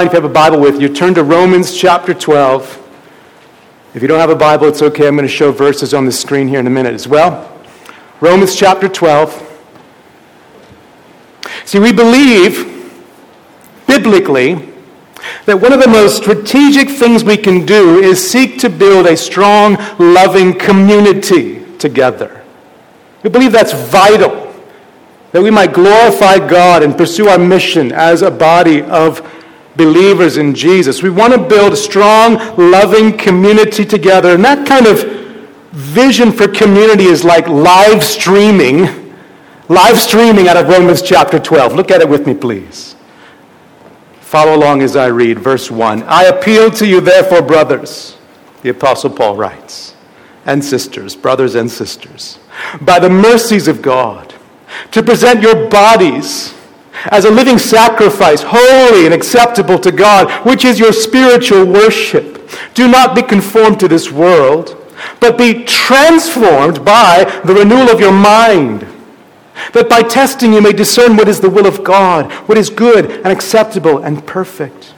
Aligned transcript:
If 0.00 0.12
you 0.12 0.20
have 0.20 0.24
a 0.24 0.32
Bible 0.32 0.60
with 0.60 0.80
you, 0.80 0.88
turn 0.88 1.12
to 1.14 1.24
Romans 1.24 1.76
chapter 1.76 2.14
12. 2.14 2.88
If 3.94 4.00
you 4.00 4.06
don't 4.06 4.20
have 4.20 4.30
a 4.30 4.36
Bible, 4.36 4.68
it's 4.68 4.80
okay. 4.80 5.08
I'm 5.08 5.16
going 5.16 5.26
to 5.26 5.34
show 5.34 5.50
verses 5.50 5.92
on 5.92 6.04
the 6.04 6.12
screen 6.12 6.46
here 6.46 6.60
in 6.60 6.68
a 6.68 6.70
minute 6.70 6.94
as 6.94 7.08
well. 7.08 7.52
Romans 8.20 8.54
chapter 8.54 8.88
12. 8.88 9.42
See, 11.64 11.80
we 11.80 11.92
believe 11.92 12.94
biblically 13.88 14.72
that 15.46 15.60
one 15.60 15.72
of 15.72 15.80
the 15.80 15.88
most 15.88 16.18
strategic 16.18 16.88
things 16.90 17.24
we 17.24 17.36
can 17.36 17.66
do 17.66 17.98
is 17.98 18.24
seek 18.24 18.60
to 18.60 18.70
build 18.70 19.04
a 19.04 19.16
strong, 19.16 19.74
loving 19.98 20.56
community 20.56 21.76
together. 21.78 22.44
We 23.24 23.30
believe 23.30 23.50
that's 23.50 23.72
vital, 23.72 24.54
that 25.32 25.42
we 25.42 25.50
might 25.50 25.72
glorify 25.72 26.38
God 26.38 26.84
and 26.84 26.96
pursue 26.96 27.26
our 27.26 27.36
mission 27.36 27.90
as 27.90 28.22
a 28.22 28.30
body 28.30 28.82
of 28.82 29.28
believers 29.78 30.36
in 30.36 30.54
Jesus. 30.54 31.02
We 31.02 31.08
want 31.08 31.32
to 31.32 31.38
build 31.38 31.72
a 31.72 31.76
strong, 31.76 32.34
loving 32.58 33.16
community 33.16 33.86
together. 33.86 34.34
And 34.34 34.44
that 34.44 34.66
kind 34.66 34.86
of 34.86 35.02
vision 35.70 36.32
for 36.32 36.48
community 36.48 37.04
is 37.04 37.24
like 37.24 37.48
live 37.48 38.04
streaming, 38.04 39.14
live 39.68 39.98
streaming 39.98 40.48
out 40.48 40.58
of 40.58 40.68
Romans 40.68 41.00
chapter 41.00 41.38
12. 41.38 41.74
Look 41.74 41.90
at 41.90 42.02
it 42.02 42.08
with 42.08 42.26
me, 42.26 42.34
please. 42.34 42.96
Follow 44.20 44.56
along 44.56 44.82
as 44.82 44.96
I 44.96 45.06
read 45.06 45.38
verse 45.38 45.70
1. 45.70 46.02
I 46.02 46.24
appeal 46.24 46.70
to 46.72 46.86
you, 46.86 47.00
therefore, 47.00 47.40
brothers, 47.40 48.18
the 48.60 48.68
Apostle 48.68 49.08
Paul 49.08 49.36
writes, 49.36 49.94
and 50.44 50.62
sisters, 50.62 51.16
brothers 51.16 51.54
and 51.54 51.70
sisters, 51.70 52.38
by 52.80 52.98
the 52.98 53.08
mercies 53.08 53.68
of 53.68 53.80
God, 53.80 54.34
to 54.90 55.02
present 55.02 55.40
your 55.40 55.70
bodies 55.70 56.52
as 57.06 57.24
a 57.24 57.30
living 57.30 57.58
sacrifice, 57.58 58.42
holy 58.42 59.04
and 59.04 59.14
acceptable 59.14 59.78
to 59.78 59.92
God, 59.92 60.30
which 60.46 60.64
is 60.64 60.78
your 60.78 60.92
spiritual 60.92 61.64
worship. 61.64 62.50
Do 62.74 62.88
not 62.88 63.14
be 63.14 63.22
conformed 63.22 63.80
to 63.80 63.88
this 63.88 64.10
world, 64.10 64.74
but 65.20 65.38
be 65.38 65.64
transformed 65.64 66.84
by 66.84 67.24
the 67.44 67.54
renewal 67.54 67.90
of 67.90 68.00
your 68.00 68.12
mind, 68.12 68.86
that 69.72 69.88
by 69.88 70.02
testing 70.02 70.52
you 70.52 70.60
may 70.60 70.72
discern 70.72 71.16
what 71.16 71.28
is 71.28 71.40
the 71.40 71.50
will 71.50 71.66
of 71.66 71.84
God, 71.84 72.32
what 72.48 72.58
is 72.58 72.70
good 72.70 73.10
and 73.10 73.26
acceptable 73.26 73.98
and 73.98 74.26
perfect. 74.26 74.94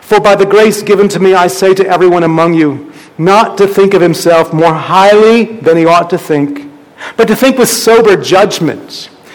For 0.00 0.20
by 0.20 0.34
the 0.34 0.46
grace 0.46 0.82
given 0.82 1.08
to 1.10 1.20
me, 1.20 1.34
I 1.34 1.46
say 1.46 1.74
to 1.74 1.86
everyone 1.86 2.24
among 2.24 2.54
you, 2.54 2.92
not 3.16 3.58
to 3.58 3.66
think 3.66 3.94
of 3.94 4.02
himself 4.02 4.52
more 4.52 4.74
highly 4.74 5.44
than 5.44 5.76
he 5.76 5.86
ought 5.86 6.10
to 6.10 6.18
think, 6.18 6.70
but 7.16 7.26
to 7.28 7.36
think 7.36 7.58
with 7.58 7.68
sober 7.68 8.16
judgment 8.16 9.10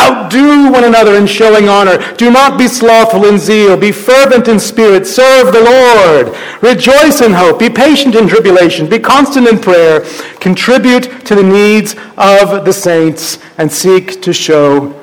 Outdo 0.00 0.72
one 0.72 0.84
another 0.84 1.16
in 1.16 1.26
showing 1.26 1.68
honor. 1.68 1.98
Do 2.14 2.30
not 2.30 2.58
be 2.58 2.68
slothful 2.68 3.26
in 3.26 3.38
zeal. 3.38 3.76
Be 3.76 3.92
fervent 3.92 4.48
in 4.48 4.58
spirit. 4.58 5.06
Serve 5.06 5.52
the 5.52 5.62
Lord. 5.62 6.36
Rejoice 6.62 7.20
in 7.20 7.32
hope. 7.32 7.58
Be 7.58 7.68
patient 7.68 8.14
in 8.14 8.26
tribulation. 8.26 8.88
Be 8.88 8.98
constant 8.98 9.46
in 9.46 9.58
prayer. 9.58 10.00
Contribute 10.40 11.26
to 11.26 11.34
the 11.34 11.42
needs 11.42 11.94
of 12.16 12.64
the 12.64 12.72
saints 12.72 13.38
and 13.58 13.70
seek 13.70 14.22
to 14.22 14.32
show 14.32 14.94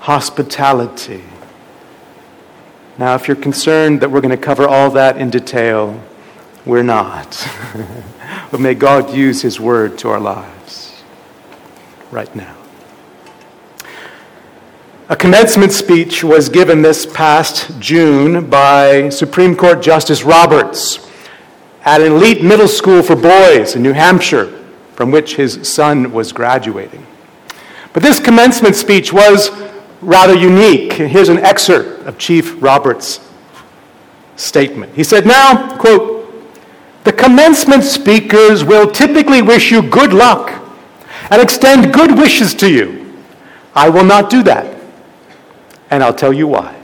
hospitality. 0.00 1.22
Now, 2.98 3.14
if 3.14 3.28
you're 3.28 3.36
concerned 3.36 4.00
that 4.00 4.10
we're 4.10 4.20
going 4.20 4.36
to 4.36 4.42
cover 4.42 4.66
all 4.66 4.90
that 4.90 5.16
in 5.16 5.30
detail, 5.30 6.02
we're 6.66 6.82
not. 6.82 7.48
but 8.50 8.60
may 8.60 8.74
God 8.74 9.14
use 9.14 9.40
His 9.42 9.60
word 9.60 9.98
to 9.98 10.10
our 10.10 10.20
lives 10.20 11.02
right 12.10 12.34
now. 12.34 12.59
A 15.10 15.16
commencement 15.16 15.72
speech 15.72 16.22
was 16.22 16.48
given 16.48 16.82
this 16.82 17.04
past 17.04 17.68
June 17.80 18.48
by 18.48 19.08
Supreme 19.08 19.56
Court 19.56 19.82
Justice 19.82 20.22
Roberts 20.22 21.10
at 21.84 22.00
an 22.00 22.12
elite 22.12 22.44
middle 22.44 22.68
school 22.68 23.02
for 23.02 23.16
boys 23.16 23.74
in 23.74 23.82
New 23.82 23.92
Hampshire, 23.92 24.56
from 24.94 25.10
which 25.10 25.34
his 25.34 25.68
son 25.68 26.12
was 26.12 26.30
graduating. 26.30 27.04
But 27.92 28.04
this 28.04 28.20
commencement 28.20 28.76
speech 28.76 29.12
was 29.12 29.50
rather 30.00 30.36
unique. 30.36 30.92
Here's 30.92 31.28
an 31.28 31.38
excerpt 31.38 32.06
of 32.06 32.16
Chief 32.16 32.62
Roberts' 32.62 33.18
statement. 34.36 34.94
He 34.94 35.02
said, 35.02 35.26
Now, 35.26 35.76
quote, 35.76 36.32
the 37.02 37.12
commencement 37.12 37.82
speakers 37.82 38.62
will 38.62 38.88
typically 38.88 39.42
wish 39.42 39.72
you 39.72 39.82
good 39.82 40.12
luck 40.12 40.52
and 41.32 41.42
extend 41.42 41.92
good 41.92 42.16
wishes 42.16 42.54
to 42.54 42.70
you. 42.70 43.12
I 43.74 43.88
will 43.88 44.04
not 44.04 44.30
do 44.30 44.44
that 44.44 44.76
and 45.90 46.02
I'll 46.02 46.14
tell 46.14 46.32
you 46.32 46.46
why. 46.46 46.76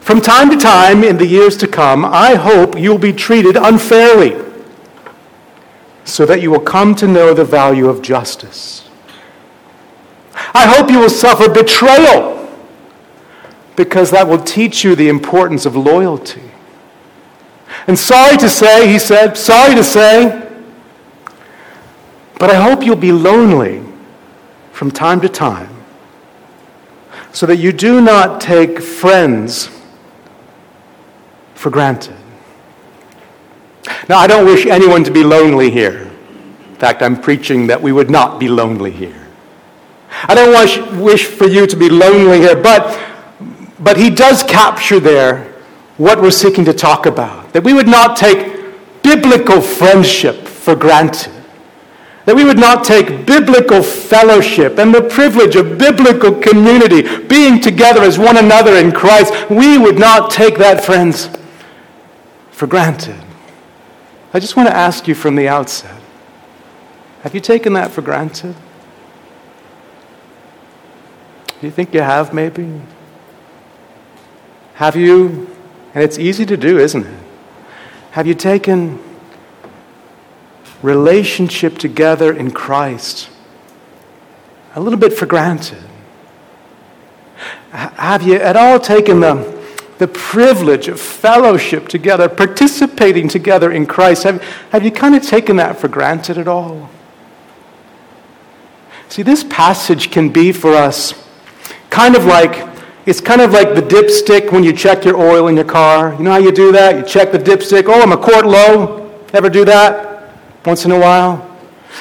From 0.00 0.20
time 0.20 0.50
to 0.50 0.56
time 0.56 1.02
in 1.02 1.16
the 1.16 1.26
years 1.26 1.56
to 1.58 1.68
come, 1.68 2.04
I 2.04 2.34
hope 2.34 2.78
you'll 2.78 2.98
be 2.98 3.12
treated 3.12 3.56
unfairly 3.56 4.40
so 6.04 6.24
that 6.26 6.40
you 6.40 6.50
will 6.50 6.60
come 6.60 6.94
to 6.96 7.08
know 7.08 7.34
the 7.34 7.44
value 7.44 7.88
of 7.88 8.02
justice. 8.02 8.88
I 10.54 10.66
hope 10.66 10.90
you 10.90 11.00
will 11.00 11.10
suffer 11.10 11.48
betrayal 11.48 12.34
because 13.74 14.10
that 14.10 14.28
will 14.28 14.42
teach 14.42 14.84
you 14.84 14.94
the 14.94 15.08
importance 15.08 15.66
of 15.66 15.76
loyalty. 15.76 16.42
And 17.86 17.98
sorry 17.98 18.36
to 18.38 18.48
say, 18.48 18.88
he 18.88 18.98
said, 18.98 19.36
sorry 19.36 19.74
to 19.74 19.84
say, 19.84 20.48
but 22.38 22.50
I 22.50 22.60
hope 22.62 22.84
you'll 22.84 22.96
be 22.96 23.12
lonely 23.12 23.82
from 24.72 24.90
time 24.90 25.20
to 25.22 25.28
time 25.28 25.75
so 27.36 27.44
that 27.44 27.58
you 27.58 27.70
do 27.70 28.00
not 28.00 28.40
take 28.40 28.80
friends 28.80 29.68
for 31.54 31.68
granted. 31.68 32.16
Now, 34.08 34.16
I 34.16 34.26
don't 34.26 34.46
wish 34.46 34.64
anyone 34.64 35.04
to 35.04 35.10
be 35.10 35.22
lonely 35.22 35.70
here. 35.70 36.10
In 36.66 36.76
fact, 36.76 37.02
I'm 37.02 37.20
preaching 37.20 37.66
that 37.66 37.82
we 37.82 37.92
would 37.92 38.08
not 38.08 38.40
be 38.40 38.48
lonely 38.48 38.90
here. 38.90 39.28
I 40.22 40.34
don't 40.34 40.48
wish, 40.48 40.78
wish 40.98 41.26
for 41.26 41.46
you 41.46 41.66
to 41.66 41.76
be 41.76 41.90
lonely 41.90 42.38
here, 42.38 42.56
but, 42.56 42.98
but 43.80 43.98
he 43.98 44.08
does 44.08 44.42
capture 44.42 44.98
there 44.98 45.52
what 45.98 46.22
we're 46.22 46.30
seeking 46.30 46.64
to 46.64 46.72
talk 46.72 47.04
about. 47.04 47.52
That 47.52 47.64
we 47.64 47.74
would 47.74 47.86
not 47.86 48.16
take 48.16 49.02
biblical 49.02 49.60
friendship 49.60 50.48
for 50.48 50.74
granted. 50.74 51.35
That 52.26 52.36
we 52.36 52.44
would 52.44 52.58
not 52.58 52.84
take 52.84 53.24
biblical 53.24 53.82
fellowship 53.82 54.78
and 54.78 54.92
the 54.92 55.02
privilege 55.02 55.56
of 55.56 55.78
biblical 55.78 56.34
community, 56.34 57.24
being 57.26 57.60
together 57.60 58.02
as 58.02 58.18
one 58.18 58.36
another 58.36 58.76
in 58.76 58.92
Christ, 58.92 59.48
we 59.48 59.78
would 59.78 59.98
not 59.98 60.30
take 60.30 60.58
that, 60.58 60.84
friends, 60.84 61.30
for 62.50 62.66
granted. 62.66 63.16
I 64.34 64.40
just 64.40 64.56
want 64.56 64.68
to 64.68 64.76
ask 64.76 65.08
you 65.08 65.14
from 65.14 65.36
the 65.36 65.48
outset 65.48 66.02
have 67.22 67.34
you 67.34 67.40
taken 67.40 67.72
that 67.72 67.90
for 67.90 68.02
granted? 68.02 68.54
Do 71.60 71.66
you 71.66 71.72
think 71.72 71.92
you 71.94 72.00
have, 72.00 72.32
maybe? 72.32 72.80
Have 74.74 74.94
you, 74.94 75.50
and 75.94 76.04
it's 76.04 76.18
easy 76.18 76.46
to 76.46 76.56
do, 76.56 76.78
isn't 76.78 77.04
it? 77.04 77.20
Have 78.12 78.26
you 78.28 78.34
taken 78.34 79.00
relationship 80.86 81.78
together 81.78 82.32
in 82.32 82.52
Christ 82.52 83.28
a 84.76 84.80
little 84.80 84.98
bit 84.98 85.12
for 85.12 85.26
granted? 85.26 85.82
Have 87.72 88.22
you 88.22 88.36
at 88.36 88.56
all 88.56 88.78
taken 88.78 89.20
the, 89.20 89.34
the 89.98 90.06
privilege 90.06 90.86
of 90.86 91.00
fellowship 91.00 91.88
together, 91.88 92.28
participating 92.28 93.28
together 93.28 93.72
in 93.72 93.86
Christ. 93.86 94.22
Have, 94.22 94.42
have 94.70 94.84
you 94.84 94.90
kind 94.90 95.14
of 95.14 95.22
taken 95.22 95.56
that 95.56 95.78
for 95.78 95.88
granted 95.88 96.38
at 96.38 96.46
all? 96.46 96.88
See, 99.08 99.22
this 99.22 99.44
passage 99.44 100.10
can 100.10 100.28
be 100.28 100.52
for 100.52 100.72
us 100.72 101.14
kind 101.90 102.14
of 102.14 102.24
like 102.24 102.68
it's 103.06 103.20
kind 103.20 103.40
of 103.40 103.52
like 103.52 103.74
the 103.74 103.80
dipstick 103.80 104.52
when 104.52 104.64
you 104.64 104.72
check 104.72 105.04
your 105.04 105.16
oil 105.16 105.46
in 105.48 105.54
your 105.54 105.64
car. 105.64 106.12
You 106.14 106.24
know 106.24 106.32
how 106.32 106.38
you 106.38 106.50
do 106.50 106.72
that? 106.72 106.96
You 106.96 107.04
check 107.04 107.30
the 107.30 107.38
dipstick. 107.38 107.84
Oh, 107.86 108.02
I'm 108.02 108.12
a 108.12 108.16
quart 108.16 108.46
low. 108.46 109.24
Ever 109.32 109.48
do 109.48 109.64
that 109.64 110.15
once 110.66 110.84
in 110.84 110.90
a 110.90 110.98
while? 110.98 111.56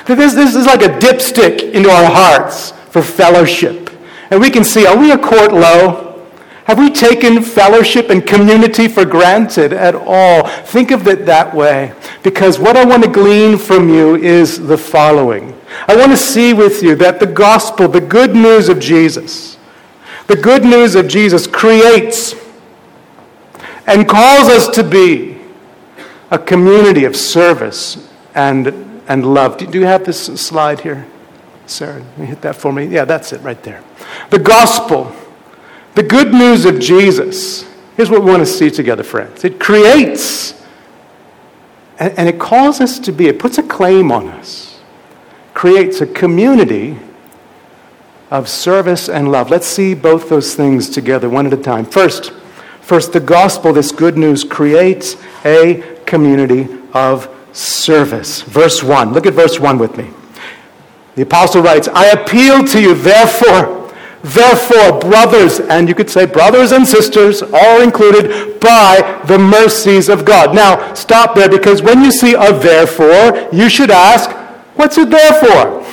This, 0.05 0.33
this 0.33 0.55
is 0.55 0.65
like 0.65 0.81
a 0.81 0.89
dipstick 0.99 1.73
into 1.73 1.89
our 1.89 2.11
hearts 2.11 2.71
for 2.71 3.01
fellowship. 3.01 3.89
And 4.31 4.41
we 4.41 4.49
can 4.49 4.63
see, 4.63 4.85
are 4.85 4.97
we 4.97 5.11
a 5.11 5.17
court 5.17 5.53
low? 5.53 6.05
Have 6.65 6.79
we 6.79 6.89
taken 6.89 7.43
fellowship 7.43 8.09
and 8.09 8.25
community 8.25 8.87
for 8.87 9.05
granted 9.05 9.71
at 9.71 9.93
all? 9.93 10.47
Think 10.47 10.89
of 10.89 11.07
it 11.07 11.25
that 11.27 11.53
way. 11.53 11.93
Because 12.23 12.57
what 12.57 12.75
I 12.75 12.83
want 12.83 13.03
to 13.03 13.09
glean 13.09 13.57
from 13.57 13.87
you 13.87 14.15
is 14.15 14.65
the 14.65 14.77
following. 14.77 15.55
I 15.87 15.95
want 15.95 16.11
to 16.11 16.17
see 16.17 16.53
with 16.53 16.81
you 16.81 16.95
that 16.95 17.19
the 17.19 17.27
gospel, 17.27 17.87
the 17.87 18.01
good 18.01 18.33
news 18.33 18.67
of 18.67 18.79
Jesus, 18.79 19.57
the 20.25 20.35
good 20.35 20.63
news 20.63 20.95
of 20.95 21.07
Jesus 21.07 21.45
creates 21.45 22.33
and 23.85 24.09
calls 24.09 24.49
us 24.49 24.67
to 24.69 24.83
be 24.83 25.37
a 26.31 26.39
community 26.39 27.05
of 27.05 27.15
service 27.15 28.09
and, 28.35 28.67
and 29.07 29.33
love. 29.33 29.57
Do, 29.57 29.79
you 29.79 29.85
have 29.85 30.05
this 30.05 30.25
slide 30.39 30.81
here? 30.81 31.07
Sarah, 31.65 32.05
you 32.17 32.25
hit 32.25 32.41
that 32.41 32.55
for 32.55 32.71
me? 32.71 32.85
Yeah, 32.85 33.05
that's 33.05 33.33
it 33.33 33.41
right 33.41 33.61
there. 33.63 33.83
The 34.29 34.39
gospel, 34.39 35.15
the 35.95 36.03
good 36.03 36.31
news 36.31 36.65
of 36.65 36.79
Jesus. 36.79 37.63
Here's 37.97 38.09
what 38.11 38.23
we 38.23 38.29
want 38.29 38.41
to 38.41 38.45
see 38.45 38.69
together, 38.69 39.03
friends. 39.03 39.43
It 39.43 39.59
creates 39.59 40.53
and, 41.97 42.17
and 42.17 42.29
it 42.29 42.39
calls 42.39 42.81
us 42.81 42.99
to 42.99 43.11
be, 43.11 43.27
it 43.27 43.39
puts 43.39 43.57
a 43.57 43.63
claim 43.63 44.11
on 44.11 44.27
us, 44.27 44.79
creates 45.53 46.01
a 46.01 46.07
community 46.07 46.97
of 48.31 48.49
service 48.49 49.07
and 49.07 49.31
love. 49.31 49.49
Let's 49.49 49.67
see 49.67 49.93
both 49.93 50.29
those 50.29 50.55
things 50.55 50.89
together 50.89 51.29
one 51.29 51.45
at 51.45 51.53
a 51.53 51.57
time. 51.57 51.85
First, 51.85 52.31
first 52.81 53.13
the 53.13 53.19
gospel, 53.19 53.71
this 53.71 53.91
good 53.91 54.17
news, 54.17 54.43
creates 54.43 55.15
a 55.45 55.97
community 56.05 56.67
of 56.93 57.29
service. 57.55 58.41
Verse 58.41 58.83
1. 58.83 59.13
Look 59.13 59.25
at 59.25 59.33
verse 59.33 59.59
1 59.59 59.77
with 59.77 59.97
me. 59.97 60.09
The 61.15 61.21
apostle 61.21 61.61
writes, 61.61 61.87
I 61.87 62.07
appeal 62.07 62.65
to 62.65 62.81
you, 62.81 62.93
therefore, 62.93 63.93
therefore, 64.21 64.99
brothers, 64.99 65.61
and 65.61 65.87
you 65.87 65.95
could 65.95 66.09
say 66.09 66.25
brothers 66.25 66.73
and 66.73 66.85
sisters, 66.85 67.41
all 67.41 67.81
included, 67.81 68.59
by 68.59 69.21
the 69.25 69.39
mercies 69.39 70.09
of 70.09 70.25
God. 70.25 70.53
Now, 70.53 70.93
stop 70.93 71.35
there 71.35 71.49
because 71.49 71.81
when 71.81 72.03
you 72.03 72.11
see 72.11 72.33
a 72.33 72.51
therefore, 72.51 73.47
you 73.53 73.69
should 73.69 73.91
ask, 73.91 74.29
what's 74.75 74.97
it 74.97 75.09
there 75.09 75.33
for? 75.33 75.85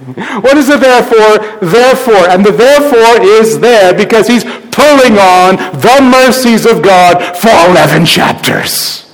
What 0.40 0.56
is 0.56 0.68
the 0.68 0.78
therefore? 0.78 1.60
Therefore. 1.60 2.26
And 2.30 2.44
the 2.44 2.52
therefore 2.52 3.22
is 3.22 3.60
there 3.60 3.92
because 3.94 4.26
he's 4.26 4.44
pulling 4.44 5.18
on 5.18 5.56
the 5.78 5.98
mercies 6.00 6.64
of 6.64 6.82
God 6.82 7.36
for 7.36 7.50
11 7.70 8.06
chapters. 8.06 9.12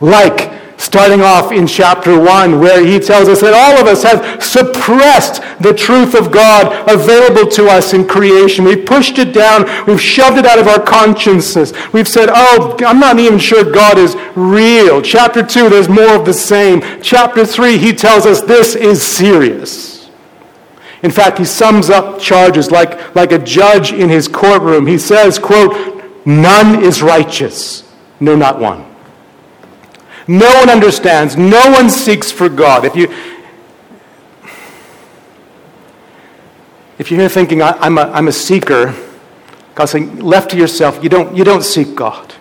Like 0.00 0.52
starting 0.78 1.22
off 1.22 1.52
in 1.52 1.66
chapter 1.66 2.18
1, 2.18 2.60
where 2.60 2.84
he 2.84 2.98
tells 2.98 3.28
us 3.28 3.40
that 3.40 3.54
all 3.54 3.80
of 3.80 3.86
us 3.86 4.02
have 4.02 4.42
suppressed 4.42 5.42
the 5.60 5.72
truth 5.72 6.14
of 6.14 6.30
God 6.30 6.88
available 6.88 7.50
to 7.52 7.68
us 7.68 7.94
in 7.94 8.06
creation. 8.06 8.64
We've 8.64 8.84
pushed 8.84 9.18
it 9.18 9.32
down, 9.32 9.64
we've 9.86 10.00
shoved 10.00 10.38
it 10.38 10.46
out 10.46 10.58
of 10.58 10.68
our 10.68 10.82
consciences. 10.82 11.72
We've 11.92 12.08
said, 12.08 12.28
Oh, 12.32 12.76
I'm 12.86 13.00
not 13.00 13.18
even 13.18 13.38
sure 13.38 13.64
God 13.64 13.98
is 13.98 14.16
real. 14.34 15.02
Chapter 15.02 15.42
2, 15.42 15.70
there's 15.70 15.88
more 15.88 16.14
of 16.14 16.24
the 16.24 16.34
same. 16.34 16.82
Chapter 17.02 17.44
3, 17.44 17.78
he 17.78 17.92
tells 17.92 18.26
us 18.26 18.40
this 18.42 18.74
is 18.74 19.02
serious. 19.02 20.08
In 21.02 21.10
fact, 21.10 21.38
he 21.38 21.44
sums 21.44 21.90
up 21.90 22.20
charges 22.20 22.70
like, 22.70 23.14
like 23.14 23.32
a 23.32 23.38
judge 23.38 23.92
in 23.92 24.08
his 24.08 24.28
courtroom. 24.28 24.86
He 24.86 24.98
says, 24.98 25.38
quote, 25.38 26.02
None 26.26 26.82
is 26.82 27.02
righteous, 27.02 27.84
no, 28.18 28.34
not 28.34 28.58
one. 28.58 28.85
No 30.28 30.52
one 30.54 30.68
understands. 30.68 31.36
No 31.36 31.70
one 31.70 31.88
seeks 31.88 32.32
for 32.32 32.48
God. 32.48 32.84
If 32.84 32.96
you, 32.96 33.04
if 36.98 37.10
you're 37.10 37.20
here 37.20 37.28
thinking, 37.28 37.62
I'm 37.62 37.98
a, 37.98 38.02
I'm 38.02 38.28
a 38.28 38.32
seeker, 38.32 38.94
God's 39.74 39.92
saying, 39.92 40.18
left 40.18 40.50
to 40.50 40.56
yourself, 40.56 41.02
you 41.02 41.08
don't, 41.08 41.36
you 41.36 41.44
don't 41.44 41.62
seek 41.62 41.94
God. 41.94 42.34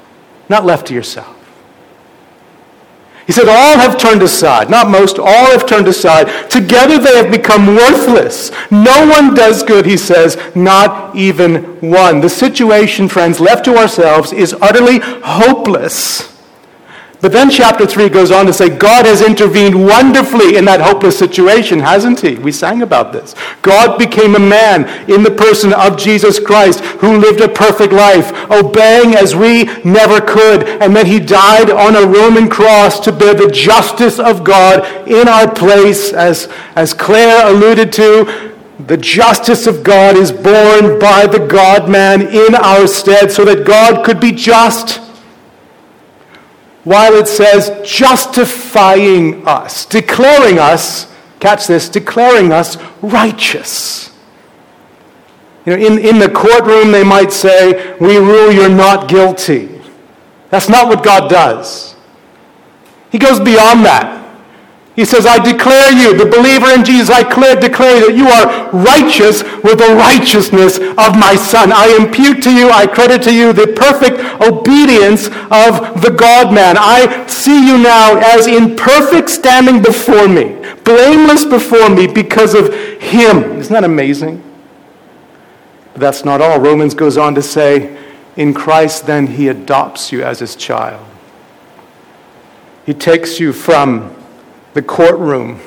Not 0.50 0.66
left 0.66 0.88
to 0.88 0.94
yourself. 0.94 1.36
He 3.26 3.34
said, 3.34 3.48
All 3.48 3.80
have 3.80 3.98
turned 3.98 4.22
aside. 4.22 4.70
Not 4.70 4.90
most, 4.90 5.18
all 5.18 5.26
have 5.28 5.66
turned 5.66 5.88
aside. 5.88 6.50
Together 6.50 7.00
they 7.00 7.18
have 7.18 7.32
become 7.32 7.68
worthless. 7.68 8.52
No 8.70 9.08
one 9.08 9.34
does 9.34 9.64
good, 9.64 9.86
he 9.86 9.98
says, 9.98 10.38
not 10.56 11.16
even 11.16 11.64
one. 11.82 12.22
The 12.22 12.30
situation, 12.30 13.08
friends, 13.08 13.40
left 13.40 13.66
to 13.66 13.78
ourselves 13.78 14.32
is 14.32 14.54
utterly 14.62 15.00
hopeless. 15.24 16.35
But 17.26 17.32
then 17.32 17.50
chapter 17.50 17.88
3 17.88 18.10
goes 18.10 18.30
on 18.30 18.46
to 18.46 18.54
say 18.54 18.70
God 18.70 19.08
has 19.08 19.24
intervened 19.24 19.74
wonderfully 19.74 20.58
in 20.58 20.66
that 20.66 20.80
hopeless 20.80 21.18
situation, 21.18 21.80
hasn't 21.80 22.20
he? 22.20 22.36
We 22.36 22.52
sang 22.52 22.84
about 22.84 23.14
this. 23.14 23.34
God 23.64 23.98
became 23.98 24.36
a 24.36 24.40
man 24.40 24.86
in 25.10 25.24
the 25.24 25.32
person 25.32 25.74
of 25.74 25.98
Jesus 25.98 26.40
Christ 26.40 26.82
who 27.02 27.18
lived 27.18 27.42
a 27.42 27.50
perfect 27.50 27.94
life, 27.94 28.32
obeying 28.52 29.16
as 29.16 29.36
we 29.36 29.64
never 29.84 30.22
could. 30.22 30.68
And 30.84 30.96
then 30.96 31.08
he 31.08 31.20
died 31.20 31.72
on 31.72 31.96
a 31.96 32.06
Roman 32.06 32.48
cross 32.48 33.00
to 33.00 33.12
bear 33.12 33.34
the 33.34 33.50
justice 33.50 34.20
of 34.20 34.44
God 34.44 35.08
in 35.08 35.28
our 35.28 35.52
place, 35.52 36.14
as, 36.14 36.48
as 36.76 36.94
Claire 36.94 37.52
alluded 37.52 37.92
to. 37.94 38.54
The 38.86 38.98
justice 38.98 39.66
of 39.66 39.82
God 39.82 40.16
is 40.16 40.32
borne 40.32 41.00
by 41.00 41.26
the 41.26 41.44
God 41.50 41.90
man 41.90 42.22
in 42.22 42.54
our 42.54 42.86
stead 42.86 43.32
so 43.32 43.44
that 43.46 43.66
God 43.66 44.06
could 44.06 44.20
be 44.20 44.32
just 44.32 45.05
while 46.86 47.14
it 47.14 47.28
says 47.28 47.72
justifying 47.84 49.46
us, 49.48 49.86
declaring 49.86 50.60
us, 50.60 51.12
catch 51.40 51.68
this, 51.68 51.90
declaring 51.90 52.54
us 52.54 52.78
righteous. 53.02 54.12
You 55.66 55.76
know, 55.76 55.86
in, 55.86 55.98
in 55.98 56.20
the 56.20 56.30
courtroom, 56.30 56.92
they 56.92 57.04
might 57.04 57.34
say, 57.34 57.98
We 58.00 58.18
rule 58.18 58.52
you're 58.52 58.70
not 58.70 59.10
guilty. 59.10 59.82
That's 60.50 60.70
not 60.70 60.88
what 60.88 61.04
God 61.04 61.30
does. 61.30 61.96
He 63.12 63.18
goes 63.18 63.40
beyond 63.40 63.84
that. 63.86 64.25
He 64.96 65.04
says, 65.04 65.26
I 65.26 65.44
declare 65.44 65.92
you, 65.92 66.18
the 66.18 66.26
believer 66.26 66.72
in 66.74 66.86
Jesus, 66.86 67.10
I 67.10 67.24
declare, 67.24 67.60
declare 67.60 68.08
that 68.08 68.16
you 68.16 68.30
are 68.30 68.72
righteous 68.72 69.44
with 69.62 69.80
the 69.80 69.94
righteousness 69.94 70.78
of 70.78 71.20
my 71.20 71.36
Son. 71.36 71.74
I 71.74 71.98
impute 72.00 72.42
to 72.44 72.56
you, 72.56 72.70
I 72.70 72.88
credit 72.88 73.22
to 73.24 73.34
you 73.34 73.52
the 73.52 73.68
perfect 73.76 74.20
obedience 74.42 75.28
of 75.52 76.02
the 76.02 76.16
God 76.18 76.54
man. 76.54 76.78
I 76.80 77.28
see 77.28 77.68
you 77.68 77.78
now 77.78 78.18
as 78.18 78.48
in 78.48 78.78
perfect 78.78 79.30
standing 79.30 79.82
before 79.84 80.30
me, 80.30 80.56
blameless 80.86 81.44
before 81.44 81.90
me 81.90 82.08
because 82.08 82.54
of 82.54 82.74
him. 83.02 83.60
Isn't 83.60 83.74
that 83.74 83.84
amazing? 83.84 84.42
But 85.92 86.00
that's 86.00 86.24
not 86.24 86.40
all. 86.40 86.62
Romans 86.62 86.94
goes 86.94 87.18
on 87.18 87.36
to 87.36 87.42
say, 87.42 88.02
in 88.38 88.54
Christ 88.54 89.08
then 89.08 89.28
he 89.28 89.50
adopts 89.50 90.14
you 90.14 90.24
as 90.24 90.40
his 90.40 90.56
child. 90.56 91.06
He 92.86 92.94
takes 92.94 93.42
you 93.42 93.52
from 93.52 94.16
the 94.76 94.82
courtroom 94.82 95.62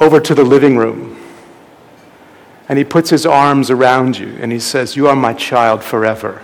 over 0.00 0.18
to 0.18 0.34
the 0.34 0.42
living 0.42 0.76
room. 0.76 1.16
And 2.68 2.78
he 2.78 2.84
puts 2.84 3.10
his 3.10 3.24
arms 3.24 3.70
around 3.70 4.18
you 4.18 4.36
and 4.40 4.50
he 4.50 4.58
says, 4.58 4.96
You 4.96 5.06
are 5.06 5.14
my 5.14 5.32
child 5.32 5.84
forever. 5.84 6.42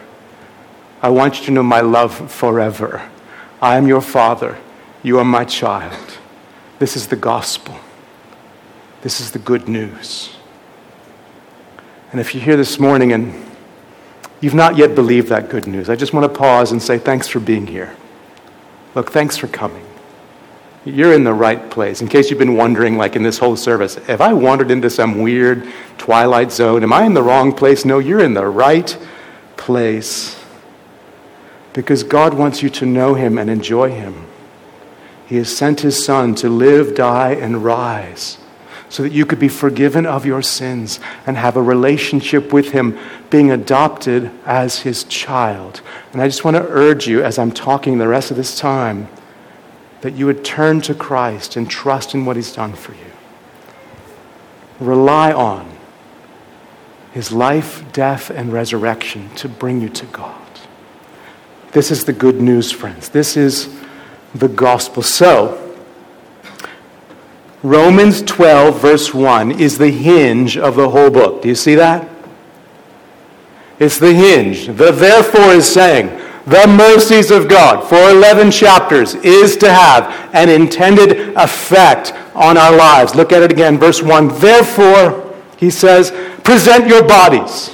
I 1.03 1.09
want 1.11 1.41
you 1.41 1.47
to 1.47 1.51
know 1.51 1.65
my 1.65 1.81
love 1.81 2.31
forever. 2.31 3.11
I 3.61 3.77
am 3.77 3.89
your 3.89 4.01
father. 4.01 4.57
You 5.03 5.19
are 5.19 5.25
my 5.25 5.45
child. 5.45 6.19
This 6.79 6.97
is 6.97 7.09
the 7.09 7.17
gospel. 7.17 7.77
This 9.03 9.21
is 9.21 9.33
the 9.33 9.39
good 9.41 9.69
news. 9.69 10.31
And 12.13 12.21
if 12.21 12.35
you're 12.35 12.45
here 12.45 12.57
this 12.57 12.79
morning 12.79 13.13
and 13.13 13.35
you've 14.41 14.55
not 14.55 14.77
yet 14.77 14.95
believed 14.95 15.29
that 15.29 15.49
good 15.49 15.67
news, 15.67 15.91
I 15.91 15.97
just 15.97 16.13
want 16.13 16.33
to 16.33 16.39
pause 16.39 16.71
and 16.71 16.81
say 16.81 16.99
thanks 16.99 17.27
for 17.27 17.41
being 17.41 17.67
here. 17.67 17.97
Look, 18.95 19.11
thanks 19.11 19.37
for 19.37 19.49
coming 19.49 19.88
you're 20.85 21.13
in 21.13 21.25
the 21.25 21.35
right 21.35 21.71
place. 21.71 22.01
In 22.01 22.09
case 22.09 22.31
you've 22.31 22.39
been 22.39 22.57
wondering, 22.57 22.97
like 22.97 23.17
in 23.17 23.23
this 23.23 23.39
whole 23.39 23.57
service, 23.57 23.97
have 23.97 24.21
I 24.21 24.33
wandered 24.33 24.71
into 24.71 24.89
some 24.91 25.21
weird 25.21 25.67
twilight 25.99 26.53
zone? 26.53 26.83
Am 26.83 26.93
I 26.93 27.05
in 27.05 27.15
the 27.15 27.23
wrong 27.23 27.53
place? 27.53 27.85
No, 27.85 27.99
you're 27.99 28.23
in 28.23 28.35
the 28.35 28.47
right 28.47 28.97
place. 29.57 30.43
Because 31.73 32.03
God 32.03 32.35
wants 32.35 32.63
you 32.63 32.71
to 32.71 32.87
know 32.87 33.15
Him 33.15 33.39
and 33.39 33.51
enjoy 33.51 33.91
Him. 33.91 34.27
He 35.27 35.37
has 35.37 35.55
sent 35.55 35.81
His 35.81 36.03
Son 36.03 36.35
to 36.37 36.49
live, 36.49 36.95
die, 36.95 37.33
and 37.33 37.63
rise 37.65 38.39
so 38.89 39.03
that 39.03 39.13
you 39.13 39.27
could 39.27 39.39
be 39.39 39.49
forgiven 39.49 40.07
of 40.07 40.25
your 40.25 40.43
sins 40.43 40.99
and 41.27 41.37
have 41.37 41.57
a 41.57 41.63
relationship 41.63 42.53
with 42.53 42.71
Him, 42.71 42.99
being 43.31 43.51
adopted 43.51 44.31
as 44.47 44.81
His 44.81 45.05
child. 45.05 45.83
And 46.13 46.23
I 46.23 46.27
just 46.27 46.45
want 46.45 46.57
to 46.57 46.67
urge 46.69 47.07
you, 47.07 47.23
as 47.23 47.39
I'm 47.39 47.53
talking 47.53 47.99
the 47.99 48.09
rest 48.09 48.31
of 48.31 48.37
this 48.37 48.59
time, 48.59 49.09
that 50.01 50.15
you 50.15 50.27
would 50.27 50.45
turn 50.45 50.81
to 50.83 50.95
Christ 50.95 51.57
and 51.57 51.69
trust 51.69 52.15
in 52.15 52.25
what 52.25 52.37
He's 52.37 52.53
done 52.53 52.73
for 52.73 52.93
you. 52.93 53.13
Rely 54.81 55.33
on 55.33 55.71
His 57.13 57.33
life, 57.33 57.85
death, 57.93 58.31
and 58.31 58.53
resurrection 58.53 59.31
to 59.37 59.49
bring 59.49 59.81
you 59.81 59.89
to 59.89 60.07
God. 60.07 60.35
This 61.73 61.91
is 61.91 62.05
the 62.05 62.13
good 62.13 62.41
news, 62.41 62.73
friends. 62.73 63.09
This 63.09 63.37
is 63.37 63.77
the 64.35 64.49
gospel. 64.49 65.03
So, 65.03 65.77
Romans 67.63 68.23
12, 68.23 68.81
verse 68.81 69.13
1, 69.13 69.53
is 69.53 69.79
the 69.79 69.91
hinge 69.91 70.57
of 70.57 70.77
the 70.77 70.91
whole 70.91 71.11
book. 71.11 71.43
Do 71.43 71.49
you 71.49 71.55
see 71.55 71.75
that? 71.75 72.09
It's 73.79 73.99
the 73.99 74.15
hinge. 74.15 74.67
The 74.67 74.93
therefore 74.93 75.53
is 75.53 75.71
saying, 75.71 76.09
the 76.49 76.67
mercies 76.67 77.31
of 77.31 77.49
God 77.49 77.89
for 77.89 78.11
11 78.11 78.51
chapters 78.51 79.15
is 79.17 79.57
to 79.59 79.71
have 79.71 80.35
an 80.35 80.49
intended 80.49 81.37
effect 81.37 82.13
on 82.35 82.57
our 82.57 82.75
lives. 82.75 83.15
Look 83.15 83.33
at 83.33 83.43
it 83.43 83.53
again, 83.53 83.79
verse 83.79 84.03
1. 84.03 84.39
Therefore, 84.39 85.35
he 85.59 85.71
says, 85.71 86.11
present 86.45 86.87
your 86.87 87.07
bodies 87.07 87.71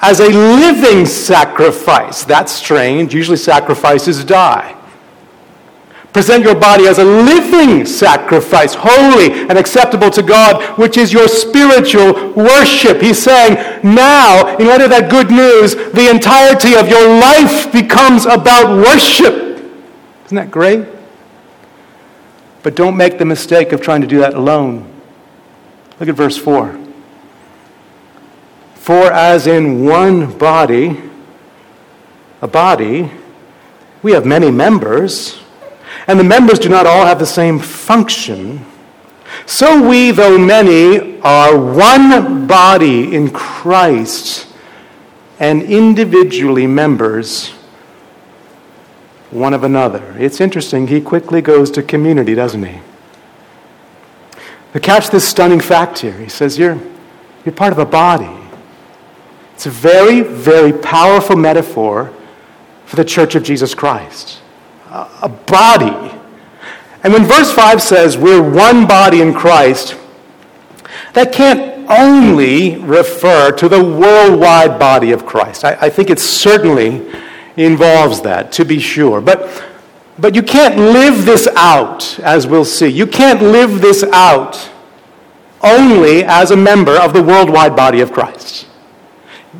as 0.00 0.20
a 0.20 0.28
living 0.28 1.06
sacrifice. 1.06 2.24
That's 2.24 2.52
strange. 2.52 3.14
Usually 3.14 3.38
sacrifices 3.38 4.24
die. 4.24 4.75
Present 6.16 6.44
your 6.44 6.54
body 6.54 6.86
as 6.86 6.98
a 6.98 7.04
living 7.04 7.84
sacrifice, 7.84 8.74
holy 8.74 9.32
and 9.50 9.58
acceptable 9.58 10.08
to 10.08 10.22
God, 10.22 10.78
which 10.78 10.96
is 10.96 11.12
your 11.12 11.28
spiritual 11.28 12.32
worship. 12.32 13.02
He's 13.02 13.22
saying, 13.22 13.56
now, 13.84 14.56
in 14.56 14.66
light 14.66 14.80
of 14.80 14.88
that 14.88 15.10
good 15.10 15.30
news, 15.30 15.74
the 15.74 16.08
entirety 16.08 16.74
of 16.74 16.88
your 16.88 17.06
life 17.20 17.70
becomes 17.70 18.24
about 18.24 18.78
worship. 18.78 19.34
Isn't 20.24 20.36
that 20.36 20.50
great? 20.50 20.88
But 22.62 22.76
don't 22.76 22.96
make 22.96 23.18
the 23.18 23.26
mistake 23.26 23.72
of 23.72 23.82
trying 23.82 24.00
to 24.00 24.06
do 24.06 24.20
that 24.20 24.32
alone. 24.32 24.90
Look 26.00 26.08
at 26.08 26.14
verse 26.14 26.38
4. 26.38 26.80
For 28.76 29.12
as 29.12 29.46
in 29.46 29.84
one 29.84 30.38
body, 30.38 30.98
a 32.40 32.48
body, 32.48 33.10
we 34.02 34.12
have 34.12 34.24
many 34.24 34.50
members 34.50 35.42
and 36.06 36.20
the 36.20 36.24
members 36.24 36.58
do 36.58 36.68
not 36.68 36.86
all 36.86 37.04
have 37.04 37.18
the 37.18 37.26
same 37.26 37.58
function, 37.58 38.64
so 39.44 39.86
we, 39.86 40.12
though 40.12 40.38
many, 40.38 41.20
are 41.20 41.58
one 41.58 42.46
body 42.46 43.14
in 43.14 43.30
Christ 43.30 44.46
and 45.38 45.62
individually 45.62 46.66
members 46.66 47.50
one 49.30 49.52
of 49.52 49.64
another. 49.64 50.14
It's 50.18 50.40
interesting, 50.40 50.86
he 50.86 51.00
quickly 51.00 51.42
goes 51.42 51.70
to 51.72 51.82
community, 51.82 52.34
doesn't 52.34 52.62
he? 52.62 52.80
But 54.72 54.82
catch 54.82 55.10
this 55.10 55.28
stunning 55.28 55.60
fact 55.60 55.98
here. 55.98 56.16
He 56.16 56.28
says, 56.28 56.58
You're, 56.58 56.78
you're 57.44 57.54
part 57.54 57.72
of 57.72 57.78
a 57.78 57.84
body. 57.84 58.30
It's 59.54 59.66
a 59.66 59.70
very, 59.70 60.20
very 60.20 60.72
powerful 60.72 61.34
metaphor 61.34 62.12
for 62.84 62.96
the 62.96 63.04
church 63.04 63.34
of 63.34 63.42
Jesus 63.42 63.74
Christ 63.74 64.40
a 65.22 65.28
body. 65.28 66.16
And 67.02 67.12
when 67.12 67.24
verse 67.24 67.52
5 67.52 67.82
says 67.82 68.16
we're 68.16 68.42
one 68.42 68.86
body 68.86 69.20
in 69.20 69.32
Christ, 69.32 69.96
that 71.12 71.32
can't 71.32 71.88
only 71.88 72.76
refer 72.78 73.52
to 73.52 73.68
the 73.68 73.82
worldwide 73.82 74.78
body 74.78 75.12
of 75.12 75.24
Christ. 75.24 75.64
I, 75.64 75.76
I 75.82 75.90
think 75.90 76.10
it 76.10 76.18
certainly 76.18 77.06
involves 77.56 78.22
that, 78.22 78.52
to 78.52 78.64
be 78.64 78.78
sure. 78.80 79.20
But, 79.20 79.64
but 80.18 80.34
you 80.34 80.42
can't 80.42 80.76
live 80.76 81.24
this 81.24 81.46
out, 81.54 82.18
as 82.20 82.46
we'll 82.46 82.64
see. 82.64 82.88
You 82.88 83.06
can't 83.06 83.40
live 83.40 83.80
this 83.80 84.02
out 84.12 84.70
only 85.62 86.24
as 86.24 86.50
a 86.50 86.56
member 86.56 86.96
of 86.96 87.12
the 87.12 87.22
worldwide 87.22 87.76
body 87.76 88.00
of 88.00 88.12
Christ. 88.12 88.66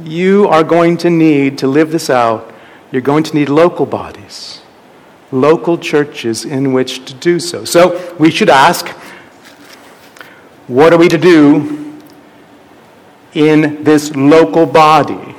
You 0.02 0.46
are 0.48 0.64
going 0.64 0.98
to 0.98 1.10
need 1.10 1.58
to 1.58 1.68
live 1.68 1.90
this 1.90 2.10
out. 2.10 2.52
You're 2.92 3.02
going 3.02 3.24
to 3.24 3.34
need 3.34 3.48
local 3.48 3.86
bodies 3.86 4.62
local 5.33 5.76
churches 5.76 6.45
in 6.45 6.73
which 6.73 7.04
to 7.06 7.14
do 7.14 7.40
so. 7.40 7.64
So 7.64 8.14
we 8.18 8.30
should 8.30 8.49
ask 8.49 8.88
what 10.68 10.92
are 10.92 10.99
we 10.99 11.09
to 11.09 11.18
do 11.18 12.00
in 13.35 13.85
this 13.85 14.14
local 14.16 14.66
body 14.66 15.35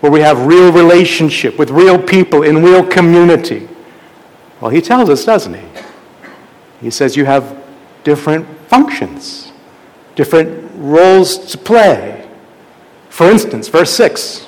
where 0.00 0.12
we 0.12 0.20
have 0.20 0.46
real 0.46 0.72
relationship 0.72 1.58
with 1.58 1.70
real 1.70 2.00
people 2.00 2.42
in 2.42 2.62
real 2.62 2.86
community? 2.86 3.68
Well, 4.60 4.70
he 4.70 4.80
tells 4.80 5.08
us, 5.10 5.24
doesn't 5.24 5.54
he? 5.54 5.66
He 6.80 6.90
says 6.90 7.16
you 7.16 7.24
have 7.24 7.62
different 8.04 8.46
functions, 8.68 9.52
different 10.14 10.70
roles 10.76 11.38
to 11.52 11.58
play. 11.58 12.28
For 13.10 13.30
instance, 13.30 13.68
verse 13.68 13.90
6 13.92 14.46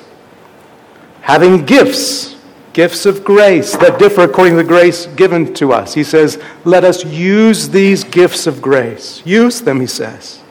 having 1.21 1.63
gifts 1.65 2.35
gifts 2.73 3.05
of 3.05 3.23
grace 3.23 3.75
that 3.77 3.99
differ 3.99 4.21
according 4.21 4.53
to 4.53 4.63
the 4.63 4.67
grace 4.67 5.07
given 5.07 5.53
to 5.55 5.73
us. 5.73 5.93
He 5.93 6.03
says, 6.03 6.41
Let 6.65 6.83
us 6.83 7.05
use 7.05 7.69
these 7.69 8.03
gifts 8.03 8.47
of 8.47 8.61
grace. 8.61 9.21
Use 9.25 9.61
them, 9.61 9.81
he 9.81 9.87
says. 9.87 10.41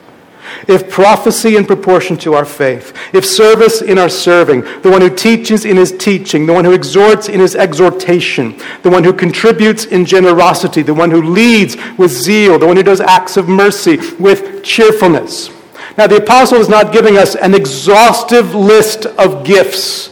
If 0.67 0.91
prophecy 0.91 1.55
in 1.55 1.65
proportion 1.65 2.17
to 2.17 2.33
our 2.33 2.45
faith, 2.45 2.95
if 3.13 3.25
service 3.25 3.81
in 3.81 3.97
our 3.97 4.09
serving, 4.09 4.61
the 4.81 4.91
one 4.91 5.01
who 5.01 5.09
teaches 5.09 5.65
in 5.65 5.77
his 5.77 5.97
teaching, 5.97 6.45
the 6.45 6.53
one 6.53 6.65
who 6.65 6.73
exhorts 6.73 7.29
in 7.29 7.39
his 7.39 7.55
exhortation, 7.55 8.59
the 8.83 8.89
one 8.89 9.03
who 9.03 9.13
contributes 9.13 9.85
in 9.85 10.05
generosity, 10.05 10.81
the 10.81 10.93
one 10.93 11.09
who 11.09 11.21
leads 11.21 11.77
with 11.97 12.11
zeal, 12.11 12.59
the 12.59 12.67
one 12.67 12.75
who 12.75 12.83
does 12.83 13.01
acts 13.01 13.37
of 13.37 13.47
mercy 13.47 13.97
with 14.17 14.63
cheerfulness. 14.63 15.49
Now, 15.97 16.07
the 16.07 16.17
apostle 16.17 16.59
is 16.59 16.69
not 16.69 16.93
giving 16.93 17.17
us 17.17 17.35
an 17.35 17.53
exhaustive 17.53 18.53
list 18.55 19.05
of 19.05 19.43
gifts. 19.43 20.09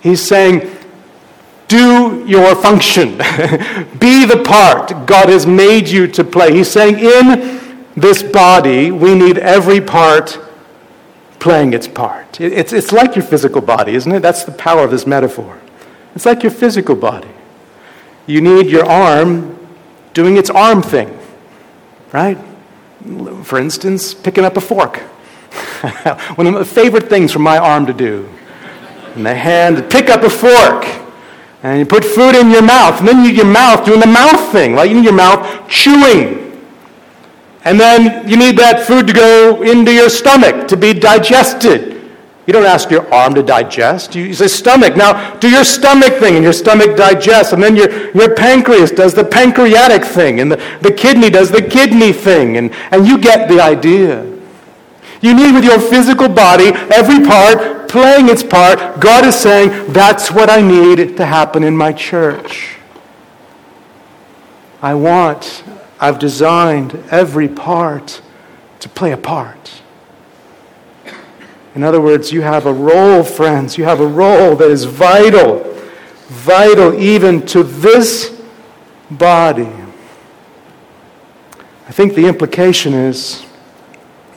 He's 0.00 0.22
saying, 0.22 0.73
do 1.74 2.24
your 2.26 2.54
function. 2.54 3.10
Be 3.98 4.24
the 4.24 4.42
part 4.44 5.06
God 5.06 5.28
has 5.28 5.46
made 5.46 5.88
you 5.88 6.06
to 6.08 6.22
play. 6.22 6.52
He's 6.54 6.70
saying, 6.70 6.98
in 6.98 7.84
this 7.96 8.22
body, 8.22 8.90
we 8.90 9.14
need 9.14 9.38
every 9.38 9.80
part 9.80 10.38
playing 11.40 11.72
its 11.72 11.88
part. 11.88 12.40
It's, 12.40 12.72
it's 12.72 12.92
like 12.92 13.16
your 13.16 13.24
physical 13.24 13.60
body, 13.60 13.94
isn't 13.94 14.10
it? 14.10 14.20
That's 14.20 14.44
the 14.44 14.52
power 14.52 14.84
of 14.84 14.90
this 14.90 15.06
metaphor. 15.06 15.60
It's 16.14 16.26
like 16.26 16.42
your 16.42 16.52
physical 16.52 16.94
body. 16.94 17.28
You 18.26 18.40
need 18.40 18.68
your 18.68 18.86
arm 18.86 19.58
doing 20.14 20.36
its 20.36 20.50
arm 20.50 20.80
thing, 20.80 21.18
right? 22.12 22.38
For 23.42 23.58
instance, 23.58 24.14
picking 24.14 24.44
up 24.44 24.56
a 24.56 24.60
fork. 24.60 24.98
One 26.36 26.46
of 26.46 26.54
the 26.54 26.64
favorite 26.64 27.08
things 27.08 27.32
for 27.32 27.40
my 27.40 27.58
arm 27.58 27.84
to 27.86 27.92
do. 27.92 28.28
And 29.16 29.26
the 29.26 29.34
hand 29.34 29.90
pick 29.90 30.08
up 30.08 30.22
a 30.22 30.30
fork. 30.30 31.03
And 31.64 31.78
you 31.78 31.86
put 31.86 32.04
food 32.04 32.34
in 32.34 32.50
your 32.50 32.62
mouth, 32.62 33.00
and 33.00 33.08
then 33.08 33.24
you 33.24 33.30
need 33.30 33.36
your 33.38 33.46
mouth 33.46 33.86
doing 33.86 33.98
the 33.98 34.06
mouth 34.06 34.52
thing, 34.52 34.74
right? 34.74 34.86
You 34.86 34.96
need 34.96 35.04
your 35.04 35.14
mouth 35.14 35.66
chewing. 35.66 36.60
And 37.64 37.80
then 37.80 38.28
you 38.28 38.36
need 38.36 38.58
that 38.58 38.86
food 38.86 39.06
to 39.06 39.14
go 39.14 39.62
into 39.62 39.90
your 39.90 40.10
stomach 40.10 40.68
to 40.68 40.76
be 40.76 40.92
digested. 40.92 42.02
You 42.46 42.52
don't 42.52 42.66
ask 42.66 42.90
your 42.90 43.10
arm 43.12 43.34
to 43.36 43.42
digest. 43.42 44.14
You 44.14 44.34
say 44.34 44.48
stomach. 44.48 44.94
Now 44.94 45.34
do 45.36 45.48
your 45.48 45.64
stomach 45.64 46.18
thing, 46.18 46.34
and 46.34 46.44
your 46.44 46.52
stomach 46.52 46.98
digests. 46.98 47.54
And 47.54 47.62
then 47.62 47.76
your, 47.76 48.14
your 48.14 48.34
pancreas 48.34 48.90
does 48.90 49.14
the 49.14 49.24
pancreatic 49.24 50.04
thing, 50.04 50.40
and 50.40 50.52
the, 50.52 50.78
the 50.82 50.92
kidney 50.92 51.30
does 51.30 51.50
the 51.50 51.62
kidney 51.62 52.12
thing. 52.12 52.58
And, 52.58 52.74
and 52.90 53.06
you 53.06 53.16
get 53.16 53.48
the 53.48 53.62
idea. 53.62 54.33
You 55.24 55.32
need 55.32 55.54
with 55.54 55.64
your 55.64 55.80
physical 55.80 56.28
body, 56.28 56.66
every 56.92 57.24
part 57.26 57.88
playing 57.88 58.28
its 58.28 58.42
part. 58.42 59.00
God 59.00 59.24
is 59.24 59.34
saying, 59.34 59.90
that's 59.90 60.30
what 60.30 60.50
I 60.50 60.60
need 60.60 61.16
to 61.16 61.24
happen 61.24 61.64
in 61.64 61.74
my 61.74 61.94
church. 61.94 62.76
I 64.82 64.92
want, 64.92 65.64
I've 65.98 66.18
designed 66.18 67.02
every 67.10 67.48
part 67.48 68.20
to 68.80 68.88
play 68.90 69.12
a 69.12 69.16
part. 69.16 69.80
In 71.74 71.82
other 71.82 72.02
words, 72.02 72.30
you 72.30 72.42
have 72.42 72.66
a 72.66 72.72
role, 72.74 73.22
friends. 73.24 73.78
You 73.78 73.84
have 73.84 74.00
a 74.00 74.06
role 74.06 74.54
that 74.56 74.70
is 74.70 74.84
vital, 74.84 75.64
vital 76.26 76.92
even 77.00 77.46
to 77.46 77.62
this 77.62 78.38
body. 79.10 79.72
I 81.88 81.92
think 81.92 82.14
the 82.14 82.26
implication 82.26 82.92
is 82.92 83.43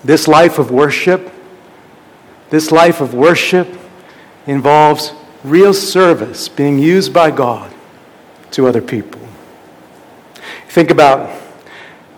this 0.04 0.28
life 0.28 0.60
of 0.60 0.72
worship, 0.72 1.32
this 2.50 2.72
life 2.72 3.02
of 3.02 3.14
worship 3.14 3.68
involves 4.46 5.12
real 5.44 5.74
service 5.74 6.48
being 6.48 6.80
used 6.80 7.14
by 7.14 7.32
God 7.32 7.74
to 8.52 8.68
other 8.68 8.82
people. 8.82 9.22
Think 10.70 10.92
about 10.92 11.44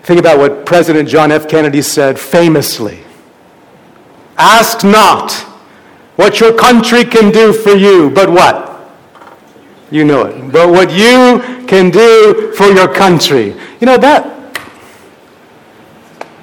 Think 0.10 0.20
about 0.20 0.40
what 0.40 0.66
President 0.66 1.08
John 1.08 1.32
F. 1.32 1.48
Kennedy 1.48 1.84
said 1.84 2.20
famously 2.20 3.04
Ask 4.40 4.84
not 4.84 5.32
what 6.16 6.40
your 6.40 6.58
country 6.58 7.06
can 7.06 7.32
do 7.32 7.54
for 7.54 7.74
you, 7.74 8.10
but 8.10 8.28
what? 8.28 8.90
You 9.92 10.06
know 10.06 10.26
it. 10.26 10.52
But 10.52 10.70
what 10.70 10.92
you 10.92 11.66
can 11.68 11.92
do 11.92 12.52
for 12.58 12.66
your 12.66 12.92
country. 12.92 13.56
You 13.80 13.86
know, 13.86 13.98
that, 13.98 14.58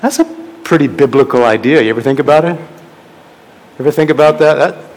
that's 0.01 0.21
a 0.21 0.36
pretty 0.67 0.89
biblical 0.89 1.45
idea. 1.45 1.81
You 1.81 1.91
ever 1.91 2.03
think 2.03 2.19
about 2.19 2.45
it? 2.45 2.61
Ever 3.79 3.93
think 3.93 4.11
about 4.11 4.41
that? 4.41 4.55
that? 4.55 4.91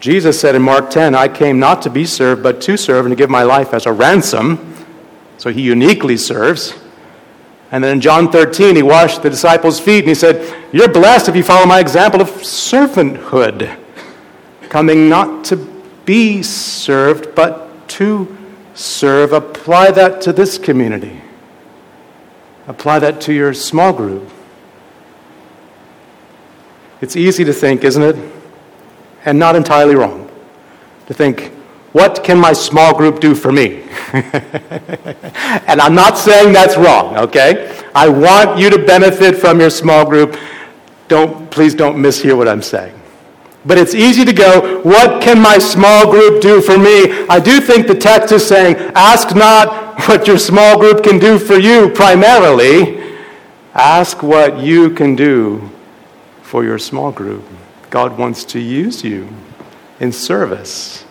Jesus 0.00 0.40
said 0.40 0.54
in 0.54 0.62
Mark 0.62 0.88
10, 0.88 1.14
I 1.14 1.28
came 1.28 1.58
not 1.58 1.82
to 1.82 1.90
be 1.90 2.06
served, 2.06 2.42
but 2.42 2.62
to 2.62 2.78
serve 2.78 3.04
and 3.04 3.12
to 3.12 3.16
give 3.16 3.28
my 3.28 3.42
life 3.42 3.74
as 3.74 3.84
a 3.84 3.92
ransom. 3.92 4.74
So 5.36 5.50
he 5.50 5.60
uniquely 5.60 6.16
serves. 6.16 6.72
And 7.70 7.84
then 7.84 7.96
in 7.96 8.00
John 8.00 8.32
13, 8.32 8.74
he 8.74 8.82
washed 8.82 9.22
the 9.22 9.28
disciples' 9.28 9.78
feet 9.78 9.98
and 9.98 10.08
he 10.08 10.14
said, 10.14 10.64
You're 10.72 10.88
blessed 10.88 11.28
if 11.28 11.36
you 11.36 11.42
follow 11.42 11.66
my 11.66 11.78
example 11.78 12.22
of 12.22 12.30
servanthood, 12.30 13.76
coming 14.70 15.10
not 15.10 15.44
to 15.46 15.56
be 16.06 16.42
served, 16.42 17.34
but 17.34 17.86
to 17.88 18.34
serve. 18.72 19.34
Apply 19.34 19.90
that 19.90 20.22
to 20.22 20.32
this 20.32 20.56
community. 20.56 21.20
Apply 22.66 22.98
that 22.98 23.20
to 23.22 23.32
your 23.32 23.52
small 23.52 23.92
group. 23.92 24.28
It's 27.00 27.16
easy 27.16 27.44
to 27.44 27.52
think, 27.52 27.84
isn't 27.84 28.02
it? 28.02 28.16
And 29.24 29.38
not 29.38 29.56
entirely 29.56 29.94
wrong. 29.94 30.30
To 31.06 31.14
think, 31.14 31.52
what 31.92 32.24
can 32.24 32.38
my 32.38 32.54
small 32.54 32.96
group 32.96 33.20
do 33.20 33.34
for 33.34 33.52
me? 33.52 33.82
and 34.12 35.80
I'm 35.80 35.94
not 35.94 36.16
saying 36.16 36.52
that's 36.52 36.76
wrong, 36.76 37.16
okay? 37.18 37.82
I 37.94 38.08
want 38.08 38.58
you 38.58 38.70
to 38.70 38.78
benefit 38.78 39.36
from 39.36 39.60
your 39.60 39.70
small 39.70 40.08
group. 40.08 40.36
Don't, 41.08 41.50
please 41.50 41.74
don't 41.74 41.96
mishear 41.96 42.36
what 42.36 42.48
I'm 42.48 42.62
saying. 42.62 42.98
But 43.66 43.78
it's 43.78 43.94
easy 43.94 44.24
to 44.24 44.32
go, 44.32 44.80
what 44.82 45.22
can 45.22 45.40
my 45.40 45.58
small 45.58 46.10
group 46.10 46.42
do 46.42 46.60
for 46.60 46.76
me? 46.78 47.26
I 47.28 47.38
do 47.38 47.60
think 47.60 47.86
the 47.86 47.94
text 47.94 48.32
is 48.32 48.46
saying, 48.46 48.76
ask 48.94 49.34
not 49.36 49.83
what 50.06 50.26
your 50.26 50.38
small 50.38 50.78
group 50.78 51.02
can 51.02 51.18
do 51.18 51.38
for 51.38 51.58
you 51.58 51.90
primarily. 51.90 53.02
Ask 53.74 54.22
what 54.22 54.58
you 54.58 54.90
can 54.90 55.16
do 55.16 55.70
for 56.42 56.64
your 56.64 56.78
small 56.78 57.10
group. 57.10 57.44
God 57.90 58.18
wants 58.18 58.44
to 58.46 58.60
use 58.60 59.02
you 59.02 59.28
in 60.00 60.12
service 60.12 61.04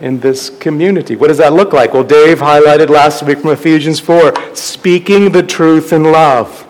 in 0.00 0.20
this 0.20 0.50
community. 0.50 1.16
What 1.16 1.28
does 1.28 1.38
that 1.38 1.52
look 1.52 1.72
like? 1.72 1.94
Well, 1.94 2.04
Dave 2.04 2.38
highlighted 2.38 2.88
last 2.88 3.22
week 3.22 3.38
from 3.38 3.50
Ephesians 3.50 3.98
4 4.00 4.54
speaking 4.54 5.32
the 5.32 5.42
truth 5.42 5.92
in 5.92 6.04
love. 6.04 6.66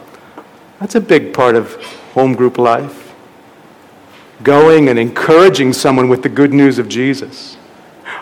That's 0.78 0.94
a 0.94 1.00
big 1.00 1.34
part 1.34 1.56
of 1.56 1.74
home 2.14 2.34
group 2.34 2.58
life 2.58 3.06
going 4.42 4.88
and 4.88 4.98
encouraging 4.98 5.72
someone 5.72 6.08
with 6.08 6.22
the 6.22 6.28
good 6.28 6.52
news 6.52 6.78
of 6.78 6.88
Jesus, 6.88 7.56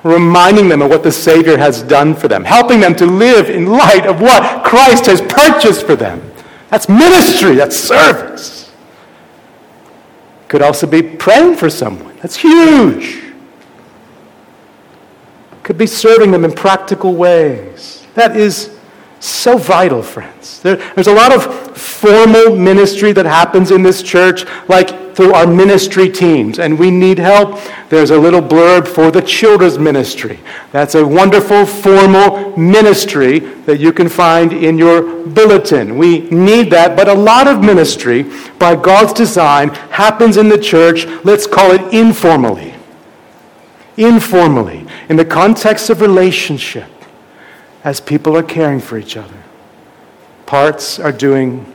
reminding 0.05 0.69
them 0.69 0.83
of 0.83 0.91
what 0.91 1.03
the 1.03 1.11
Savior 1.11 1.57
has 1.57 1.83
done 1.83 2.15
for 2.15 2.29
them, 2.29 2.45
helping 2.45 2.79
them 2.79 2.95
to 2.95 3.07
live 3.07 3.51
in 3.51 3.67
light 3.67 4.07
of 4.07 4.21
what 4.21 4.65
Christ 4.65 5.07
has 5.07 5.21
purchased 5.23 5.87
for 5.87 5.97
them. 5.97 6.23
That's 6.69 6.89
ministry, 6.89 7.55
that's 7.55 7.77
service. 7.77 8.71
Could 10.49 10.63
also 10.63 10.87
be 10.87 11.03
praying 11.03 11.57
for 11.57 11.71
someone. 11.71 12.17
That's 12.19 12.37
huge. 12.37 13.23
Could 15.63 15.79
be 15.79 15.87
serving 15.87 16.31
them 16.31 16.45
in 16.45 16.53
practical 16.53 17.15
ways. 17.15 18.07
That 18.15 18.37
is 18.37 18.74
so 19.25 19.57
vital, 19.57 20.03
friends. 20.03 20.61
There, 20.61 20.77
there's 20.95 21.07
a 21.07 21.15
lot 21.15 21.33
of 21.33 21.77
formal 21.77 22.57
ministry 22.57 23.13
that 23.13 23.25
happens 23.25 23.71
in 23.71 23.83
this 23.83 24.03
church, 24.03 24.45
like 24.69 25.17
through 25.17 25.33
our 25.33 25.47
ministry 25.47 26.11
teams, 26.11 26.59
and 26.59 26.79
we 26.79 26.91
need 26.91 27.19
help. 27.19 27.59
There's 27.89 28.11
a 28.11 28.19
little 28.19 28.43
blurb 28.43 28.87
for 28.87 29.11
the 29.11 29.23
children's 29.23 29.79
ministry. 29.79 30.41
That's 30.73 30.95
a 30.95 31.07
wonderful 31.07 31.65
formal 31.65 32.57
ministry 32.59 33.39
that 33.39 33.79
you 33.79 33.93
can 33.93 34.09
find 34.09 34.53
in 34.53 34.77
your 34.77 35.27
bulletin. 35.27 35.97
We 35.97 36.29
need 36.31 36.71
that, 36.71 36.97
but 36.97 37.09
a 37.09 37.15
lot 37.15 37.47
of 37.47 37.61
ministry, 37.63 38.25
by 38.59 38.77
God's 38.77 39.13
design, 39.13 39.71
happens 39.91 40.37
in 40.37 40.49
the 40.49 40.59
church, 40.59 41.07
let's 41.25 41.47
call 41.47 41.71
it 41.71 41.95
informally. 41.95 42.75
Informally, 43.97 44.87
in 45.09 45.17
the 45.17 45.25
context 45.25 45.89
of 45.89 46.01
relationship 46.01 46.91
as 47.85 48.01
people 48.01 48.37
are 48.37 48.43
caring 48.43 48.81
for 48.81 48.97
each 48.97 49.17
other. 49.17 49.45
Parts 50.47 50.99
are 50.99 51.13
doing 51.13 51.73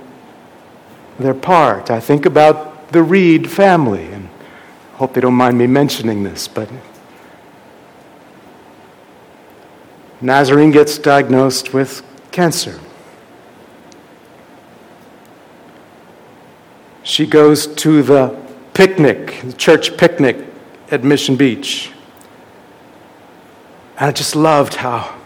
their 1.19 1.35
part. 1.35 1.91
I 1.91 1.99
think 1.99 2.25
about 2.25 2.91
the 2.91 3.03
Reed 3.03 3.49
family, 3.49 4.05
and 4.07 4.27
hope 4.93 5.13
they 5.13 5.21
don't 5.21 5.35
mind 5.35 5.57
me 5.57 5.67
mentioning 5.67 6.23
this, 6.23 6.47
but 6.47 6.69
Nazarene 10.19 10.71
gets 10.71 10.97
diagnosed 10.97 11.73
with 11.73 12.03
cancer. 12.31 12.79
She 17.03 17.25
goes 17.25 17.67
to 17.67 18.01
the 18.01 18.37
picnic, 18.73 19.39
the 19.43 19.53
church 19.53 19.97
picnic 19.97 20.37
at 20.91 21.03
Mission 21.03 21.35
Beach. 21.35 21.91
And 23.97 24.07
I 24.07 24.11
just 24.11 24.35
loved 24.35 24.75
how 24.75 25.18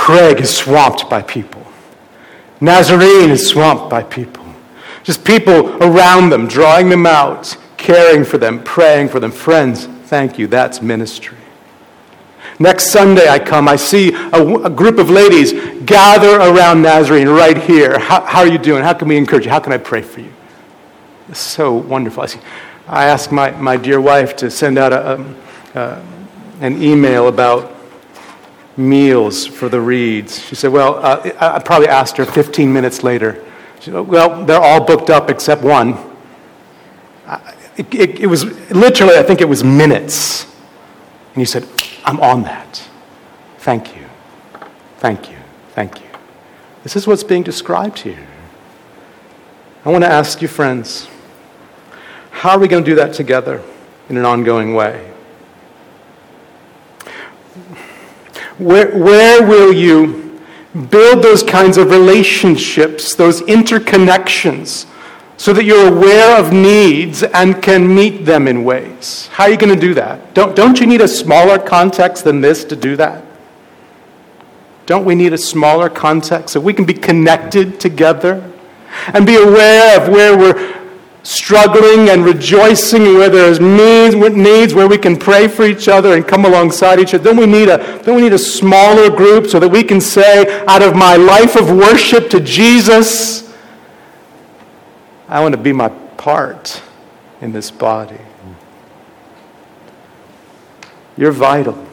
Craig 0.00 0.40
is 0.40 0.56
swamped 0.56 1.10
by 1.10 1.20
people. 1.20 1.62
Nazarene 2.58 3.28
is 3.28 3.46
swamped 3.46 3.90
by 3.90 4.02
people. 4.02 4.46
Just 5.04 5.26
people 5.26 5.76
around 5.82 6.30
them, 6.30 6.48
drawing 6.48 6.88
them 6.88 7.04
out, 7.04 7.54
caring 7.76 8.24
for 8.24 8.38
them, 8.38 8.64
praying 8.64 9.10
for 9.10 9.20
them. 9.20 9.30
Friends, 9.30 9.84
thank 9.84 10.38
you. 10.38 10.46
That's 10.46 10.80
ministry. 10.80 11.36
Next 12.58 12.86
Sunday, 12.86 13.28
I 13.28 13.38
come, 13.38 13.68
I 13.68 13.76
see 13.76 14.14
a, 14.14 14.42
a 14.64 14.70
group 14.70 14.96
of 14.96 15.10
ladies 15.10 15.52
gather 15.84 16.36
around 16.36 16.80
Nazarene 16.80 17.28
right 17.28 17.58
here. 17.58 17.98
How, 17.98 18.22
how, 18.22 18.40
are 18.40 18.48
you 18.48 18.56
doing? 18.56 18.82
How 18.82 18.94
can 18.94 19.06
we 19.06 19.18
encourage 19.18 19.44
you? 19.44 19.50
How 19.50 19.60
can 19.60 19.74
I 19.74 19.78
pray 19.78 20.00
for 20.00 20.20
you? 20.20 20.32
It's 21.28 21.40
so 21.40 21.74
wonderful. 21.74 22.24
I 22.88 23.04
asked 23.04 23.32
my, 23.32 23.50
my 23.50 23.76
dear 23.76 24.00
wife 24.00 24.34
to 24.36 24.50
send 24.50 24.78
out 24.78 24.94
a, 24.94 25.20
a, 25.74 25.78
uh, 25.78 26.02
an 26.62 26.82
email 26.82 27.28
about 27.28 27.79
meals 28.80 29.46
for 29.46 29.68
the 29.68 29.80
Reeds. 29.80 30.42
She 30.42 30.54
said, 30.54 30.72
Well, 30.72 30.96
uh, 30.96 31.30
I 31.38 31.58
probably 31.60 31.88
asked 31.88 32.16
her 32.16 32.24
15 32.24 32.72
minutes 32.72 33.02
later. 33.02 33.44
She 33.80 33.90
said, 33.90 34.00
Well, 34.00 34.44
they're 34.44 34.60
all 34.60 34.84
booked 34.84 35.10
up 35.10 35.30
except 35.30 35.62
one. 35.62 35.98
It, 37.76 37.94
it, 37.94 38.20
it, 38.20 38.26
was 38.26 38.44
literally, 38.70 39.16
I 39.16 39.22
think 39.22 39.40
it 39.40 39.48
was 39.48 39.62
minutes. 39.62 40.44
And 40.44 41.36
he 41.36 41.44
said, 41.44 41.66
I'm 42.04 42.20
on 42.20 42.42
that. 42.42 42.88
Thank 43.58 43.96
you. 43.96 44.04
Thank 44.98 45.30
you. 45.30 45.36
Thank 45.74 46.00
you. 46.00 46.08
This 46.82 46.96
is 46.96 47.06
what's 47.06 47.24
being 47.24 47.42
described 47.42 48.00
here. 48.00 48.26
I 49.84 49.90
want 49.90 50.04
to 50.04 50.10
ask 50.10 50.42
you, 50.42 50.48
friends, 50.48 51.08
how 52.30 52.50
are 52.50 52.58
we 52.58 52.68
going 52.68 52.84
to 52.84 52.90
do 52.90 52.96
that 52.96 53.14
together 53.14 53.62
in 54.08 54.16
an 54.16 54.24
ongoing 54.24 54.74
way? 54.74 55.10
Where, 58.60 58.96
where 58.96 59.42
will 59.46 59.72
you 59.72 60.38
build 60.90 61.24
those 61.24 61.42
kinds 61.42 61.78
of 61.78 61.90
relationships, 61.90 63.14
those 63.14 63.40
interconnections, 63.42 64.86
so 65.38 65.54
that 65.54 65.64
you're 65.64 65.88
aware 65.88 66.38
of 66.38 66.52
needs 66.52 67.22
and 67.22 67.62
can 67.62 67.92
meet 67.94 68.26
them 68.26 68.46
in 68.46 68.62
ways? 68.62 69.28
How 69.32 69.44
are 69.44 69.50
you 69.50 69.56
going 69.56 69.74
to 69.74 69.80
do 69.80 69.94
that? 69.94 70.34
Don't, 70.34 70.54
don't 70.54 70.78
you 70.78 70.86
need 70.86 71.00
a 71.00 71.08
smaller 71.08 71.58
context 71.58 72.24
than 72.24 72.42
this 72.42 72.62
to 72.64 72.76
do 72.76 72.96
that? 72.96 73.24
Don't 74.84 75.06
we 75.06 75.14
need 75.14 75.32
a 75.32 75.38
smaller 75.38 75.88
context 75.88 76.52
so 76.52 76.60
we 76.60 76.74
can 76.74 76.84
be 76.84 76.92
connected 76.92 77.80
together 77.80 78.52
and 79.14 79.24
be 79.24 79.36
aware 79.36 79.98
of 79.98 80.10
where 80.10 80.36
we're 80.36 80.79
struggling 81.22 82.08
and 82.08 82.24
rejoicing 82.24 83.14
where 83.14 83.28
there's 83.28 83.60
needs, 83.60 84.14
needs 84.14 84.74
where 84.74 84.88
we 84.88 84.96
can 84.96 85.16
pray 85.16 85.48
for 85.48 85.64
each 85.64 85.88
other 85.88 86.14
and 86.14 86.26
come 86.26 86.44
alongside 86.44 86.98
each 86.98 87.14
other. 87.14 87.24
Then 87.24 87.36
we 87.36 87.46
need 87.46 87.68
a 87.68 87.78
then 88.02 88.14
we 88.14 88.22
need 88.22 88.32
a 88.32 88.38
smaller 88.38 89.14
group 89.14 89.46
so 89.46 89.58
that 89.60 89.68
we 89.68 89.82
can 89.82 90.00
say, 90.00 90.64
out 90.66 90.82
of 90.82 90.94
my 90.94 91.16
life 91.16 91.56
of 91.56 91.70
worship 91.70 92.30
to 92.30 92.40
Jesus, 92.40 93.52
I 95.28 95.40
want 95.40 95.54
to 95.54 95.60
be 95.60 95.72
my 95.72 95.88
part 96.16 96.82
in 97.40 97.52
this 97.52 97.70
body. 97.70 98.18
You're 101.16 101.32
vital. 101.32 101.86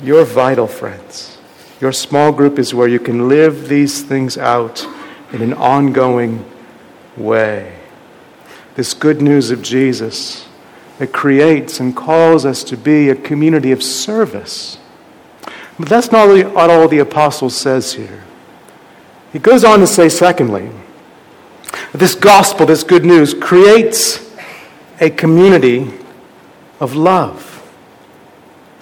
You're 0.00 0.24
vital, 0.24 0.66
friends. 0.66 1.38
Your 1.80 1.92
small 1.92 2.32
group 2.32 2.58
is 2.58 2.74
where 2.74 2.88
you 2.88 2.98
can 2.98 3.28
live 3.28 3.68
these 3.68 4.02
things 4.02 4.36
out 4.36 4.86
in 5.32 5.42
an 5.42 5.54
ongoing 5.54 6.44
way. 7.18 7.74
This 8.74 8.94
good 8.94 9.20
news 9.20 9.50
of 9.50 9.62
Jesus 9.62 10.46
that 10.98 11.12
creates 11.12 11.80
and 11.80 11.96
calls 11.96 12.44
us 12.44 12.62
to 12.64 12.76
be 12.76 13.08
a 13.08 13.14
community 13.14 13.72
of 13.72 13.82
service. 13.82 14.78
But 15.78 15.88
that's 15.88 16.10
not 16.10 16.28
all 16.56 16.88
the 16.88 16.98
apostle 16.98 17.50
says 17.50 17.92
here. 17.92 18.24
He 19.32 19.38
goes 19.38 19.64
on 19.64 19.80
to 19.80 19.86
say, 19.86 20.08
secondly, 20.08 20.70
this 21.92 22.14
gospel, 22.14 22.66
this 22.66 22.82
good 22.82 23.04
news, 23.04 23.34
creates 23.34 24.34
a 25.00 25.10
community 25.10 25.92
of 26.80 26.94
love. 26.94 27.62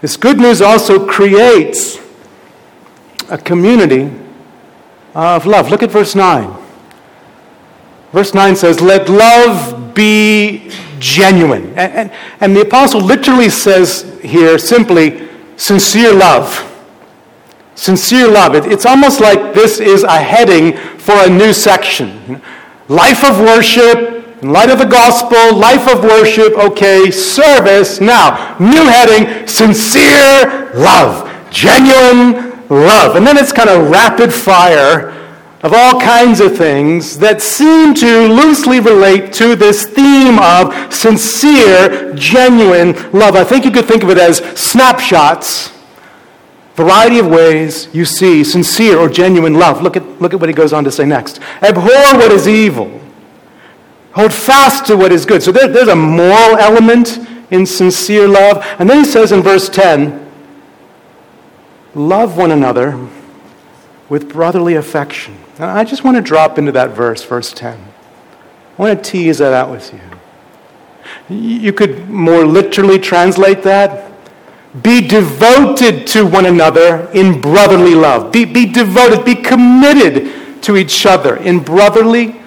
This 0.00 0.16
good 0.16 0.38
news 0.38 0.62
also 0.62 1.06
creates 1.06 1.98
a 3.28 3.38
community 3.38 4.10
of 5.14 5.46
love. 5.46 5.68
Look 5.70 5.82
at 5.82 5.90
verse 5.90 6.14
9. 6.14 6.65
Verse 8.12 8.34
9 8.34 8.56
says, 8.56 8.80
Let 8.80 9.08
love 9.08 9.94
be 9.94 10.70
genuine. 10.98 11.68
And, 11.70 11.92
and, 11.92 12.12
and 12.40 12.56
the 12.56 12.62
apostle 12.62 13.00
literally 13.00 13.50
says 13.50 14.18
here 14.22 14.58
simply, 14.58 15.28
sincere 15.56 16.12
love. 16.12 16.62
Sincere 17.74 18.28
love. 18.28 18.54
It, 18.54 18.66
it's 18.66 18.86
almost 18.86 19.20
like 19.20 19.54
this 19.54 19.80
is 19.80 20.02
a 20.02 20.18
heading 20.18 20.76
for 20.98 21.14
a 21.14 21.28
new 21.28 21.52
section. 21.52 22.40
Life 22.88 23.24
of 23.24 23.40
worship, 23.40 24.42
in 24.42 24.52
light 24.52 24.70
of 24.70 24.78
the 24.78 24.86
gospel, 24.86 25.56
life 25.56 25.88
of 25.92 26.02
worship, 26.02 26.56
okay, 26.58 27.10
service. 27.10 28.00
Now, 28.00 28.56
new 28.58 28.86
heading, 28.86 29.46
sincere 29.46 30.70
love. 30.74 31.24
Genuine 31.50 32.50
love. 32.68 33.16
And 33.16 33.26
then 33.26 33.36
it's 33.36 33.52
kind 33.52 33.68
of 33.68 33.90
rapid 33.90 34.32
fire 34.32 35.12
of 35.66 35.72
all 35.72 36.00
kinds 36.00 36.38
of 36.38 36.56
things 36.56 37.18
that 37.18 37.42
seem 37.42 37.92
to 37.92 38.28
loosely 38.28 38.78
relate 38.78 39.32
to 39.32 39.56
this 39.56 39.84
theme 39.84 40.38
of 40.38 40.94
sincere, 40.94 42.14
genuine 42.14 42.92
love. 43.10 43.34
I 43.34 43.42
think 43.42 43.64
you 43.64 43.72
could 43.72 43.84
think 43.84 44.04
of 44.04 44.10
it 44.10 44.16
as 44.16 44.38
snapshots, 44.56 45.72
variety 46.76 47.18
of 47.18 47.26
ways 47.26 47.88
you 47.92 48.04
see 48.04 48.44
sincere 48.44 48.96
or 48.96 49.08
genuine 49.08 49.54
love. 49.54 49.82
Look 49.82 49.96
at, 49.96 50.04
look 50.22 50.32
at 50.32 50.38
what 50.38 50.48
he 50.48 50.54
goes 50.54 50.72
on 50.72 50.84
to 50.84 50.92
say 50.92 51.04
next. 51.04 51.40
Abhor 51.60 52.14
what 52.14 52.30
is 52.30 52.46
evil. 52.46 53.00
Hold 54.12 54.32
fast 54.32 54.86
to 54.86 54.96
what 54.96 55.10
is 55.10 55.26
good. 55.26 55.42
So 55.42 55.50
there, 55.50 55.66
there's 55.66 55.88
a 55.88 55.96
moral 55.96 56.58
element 56.58 57.18
in 57.50 57.66
sincere 57.66 58.28
love. 58.28 58.64
And 58.78 58.88
then 58.88 58.98
he 58.98 59.04
says 59.04 59.32
in 59.32 59.42
verse 59.42 59.68
10, 59.68 60.30
love 61.96 62.36
one 62.36 62.52
another 62.52 63.08
with 64.08 64.32
brotherly 64.32 64.76
affection. 64.76 65.36
I 65.58 65.84
just 65.84 66.04
want 66.04 66.16
to 66.16 66.22
drop 66.22 66.58
into 66.58 66.72
that 66.72 66.90
verse, 66.90 67.24
verse 67.24 67.52
10. 67.52 67.78
I 67.78 68.82
want 68.82 69.02
to 69.02 69.10
tease 69.10 69.38
that 69.38 69.52
out 69.52 69.70
with 69.70 69.92
you. 69.92 70.00
You 71.34 71.72
could 71.72 72.08
more 72.08 72.44
literally 72.44 72.98
translate 72.98 73.62
that. 73.62 74.12
Be 74.82 75.00
devoted 75.06 76.06
to 76.08 76.26
one 76.26 76.46
another 76.46 77.08
in 77.12 77.40
brotherly 77.40 77.94
love. 77.94 78.32
Be, 78.32 78.44
be 78.44 78.66
devoted, 78.66 79.24
be 79.24 79.34
committed 79.34 80.62
to 80.62 80.76
each 80.76 81.06
other 81.06 81.36
in 81.36 81.60
brotherly 81.60 82.40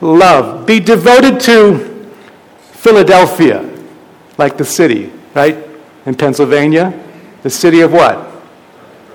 love. 0.00 0.66
Be 0.66 0.80
devoted 0.80 1.40
to 1.40 2.12
Philadelphia, 2.58 3.68
like 4.36 4.58
the 4.58 4.64
city, 4.64 5.10
right? 5.34 5.56
In 6.04 6.14
Pennsylvania. 6.14 7.06
The 7.42 7.50
city 7.50 7.80
of 7.80 7.92
what? 7.92 8.30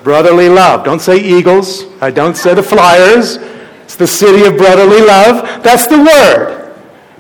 Brotherly 0.06 0.50
love. 0.50 0.86
Don't 0.86 1.02
say 1.02 1.18
Eagles. 1.18 1.86
I 2.00 2.12
don't 2.12 2.38
say 2.38 2.54
the 2.54 2.62
Flyers. 2.62 3.38
It's 3.86 3.96
the 3.96 4.06
city 4.06 4.46
of 4.46 4.56
brotherly 4.56 5.02
love. 5.02 5.64
That's 5.64 5.88
the 5.88 5.98
word. 5.98 6.76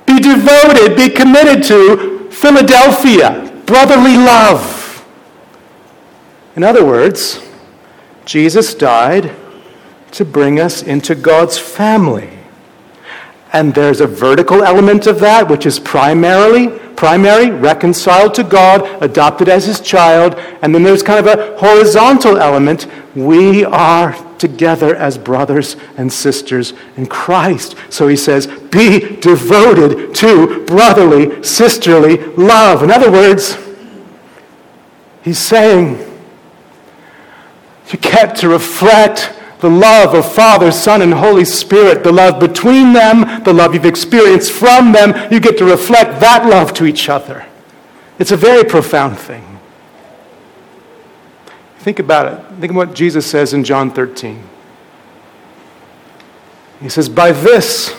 Be 0.06 0.20
devoted, 0.20 0.96
be 0.96 1.10
committed 1.10 1.64
to 1.64 2.30
Philadelphia. 2.30 3.60
Brotherly 3.66 4.18
love. 4.18 5.04
In 6.56 6.64
other 6.64 6.86
words, 6.86 7.44
Jesus 8.24 8.76
died 8.76 9.36
to 10.12 10.24
bring 10.24 10.60
us 10.60 10.84
into 10.84 11.16
God's 11.16 11.58
family. 11.58 12.38
And 13.52 13.74
there's 13.74 14.00
a 14.00 14.06
vertical 14.06 14.64
element 14.64 15.08
of 15.08 15.20
that, 15.22 15.50
which 15.50 15.66
is 15.66 15.80
primarily 15.80 16.68
primary, 16.96 17.52
reconciled 17.52 18.34
to 18.36 18.44
God, 18.44 19.04
adopted 19.04 19.50
as 19.50 19.66
his 19.66 19.80
child, 19.80 20.36
and 20.62 20.74
then 20.74 20.84
there's 20.84 21.04
kind 21.04 21.26
of 21.26 21.40
a 21.40 21.58
horizontal 21.58 22.38
element. 22.38 22.88
We 23.16 23.66
are 23.66 24.14
together 24.38 24.96
as 24.96 25.18
brothers 25.18 25.76
and 25.98 26.12
sisters 26.12 26.74
in 26.98 27.08
Christ. 27.08 27.76
So 27.90 28.08
he 28.08 28.18
says, 28.18 28.48
be 28.48 29.18
devoted 29.18 30.14
to 30.16 30.66
brotherly, 30.66 31.44
sisterly 31.44 32.18
love. 32.36 32.84
In 32.84 32.92
other 32.92 33.12
words, 33.12 33.58
he's 35.24 35.40
saying, 35.40 36.00
you 37.92 38.00
get 38.00 38.36
to 38.38 38.50
reflect 38.50 39.32
the 39.66 39.72
love 39.72 40.14
of 40.14 40.32
Father, 40.32 40.72
Son, 40.72 41.02
and 41.02 41.12
Holy 41.12 41.44
Spirit, 41.44 42.04
the 42.04 42.12
love 42.12 42.40
between 42.40 42.94
them, 42.94 43.44
the 43.44 43.52
love 43.52 43.74
you've 43.74 43.84
experienced 43.84 44.52
from 44.52 44.92
them, 44.92 45.32
you 45.32 45.40
get 45.40 45.58
to 45.58 45.66
reflect 45.66 46.20
that 46.20 46.46
love 46.48 46.72
to 46.76 46.86
each 46.86 47.10
other. 47.10 47.48
It's 48.20 48.30
a 48.30 48.38
very 48.38 48.64
profound 48.64 49.18
thing. 49.18 49.60
Think 51.80 51.98
about 51.98 52.32
it. 52.32 52.60
Think 52.60 52.70
of 52.70 52.76
what 52.76 52.94
Jesus 52.94 53.26
says 53.26 53.56
in 53.56 53.64
John 53.64 53.90
13. 53.90 54.44
He 56.80 56.90
says, 56.90 57.10
By 57.10 57.32
this, 57.32 57.92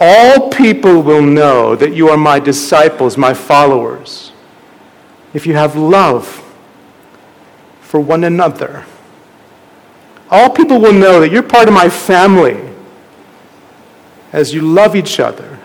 all 0.00 0.48
people 0.48 1.02
will 1.02 1.20
know 1.20 1.76
that 1.76 1.92
you 1.92 2.08
are 2.08 2.16
my 2.16 2.40
disciples, 2.40 3.18
my 3.18 3.34
followers, 3.34 4.32
if 5.34 5.46
you 5.46 5.52
have 5.52 5.76
love 5.76 6.42
for 7.82 8.00
one 8.00 8.24
another. 8.24 8.86
All 10.34 10.50
people 10.50 10.80
will 10.80 10.92
know 10.92 11.20
that 11.20 11.30
you're 11.30 11.44
part 11.44 11.68
of 11.68 11.74
my 11.74 11.88
family 11.88 12.60
as 14.32 14.52
you 14.52 14.62
love 14.62 14.96
each 14.96 15.20
other 15.20 15.60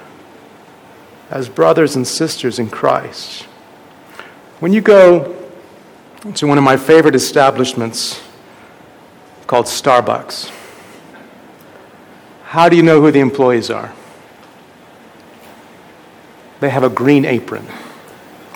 as 1.32 1.50
brothers 1.50 1.96
and 1.96 2.08
sisters 2.08 2.60
in 2.60 2.70
Christ. 2.70 3.46
When 4.60 4.72
you 4.72 4.82
go 4.82 5.36
to 6.36 6.46
one 6.46 6.60
of 6.60 6.64
my 6.64 6.78
favorite 6.78 7.16
establishments 7.16 8.22
called 9.48 9.66
Starbucks, 9.66 10.52
how 12.44 12.70
do 12.70 12.76
you 12.76 12.84
know 12.84 13.02
who 13.02 13.10
the 13.10 13.22
employees 13.22 13.72
are? 13.72 13.92
They 16.60 16.70
have 16.70 16.84
a 16.84 16.90
green 16.90 17.26
apron. 17.26 17.66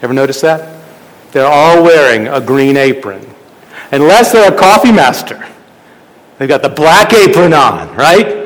Ever 0.03 0.13
notice 0.13 0.41
that? 0.41 0.79
They're 1.31 1.47
all 1.47 1.81
wearing 1.81 2.27
a 2.27 2.39
green 2.39 2.77
apron. 2.77 3.27
Unless 3.91 4.31
they're 4.31 4.53
a 4.53 4.55
coffee 4.55 4.91
master. 4.91 5.49
They've 6.37 6.49
got 6.49 6.61
the 6.61 6.69
black 6.69 7.13
apron 7.13 7.53
on, 7.53 7.95
right? 7.95 8.43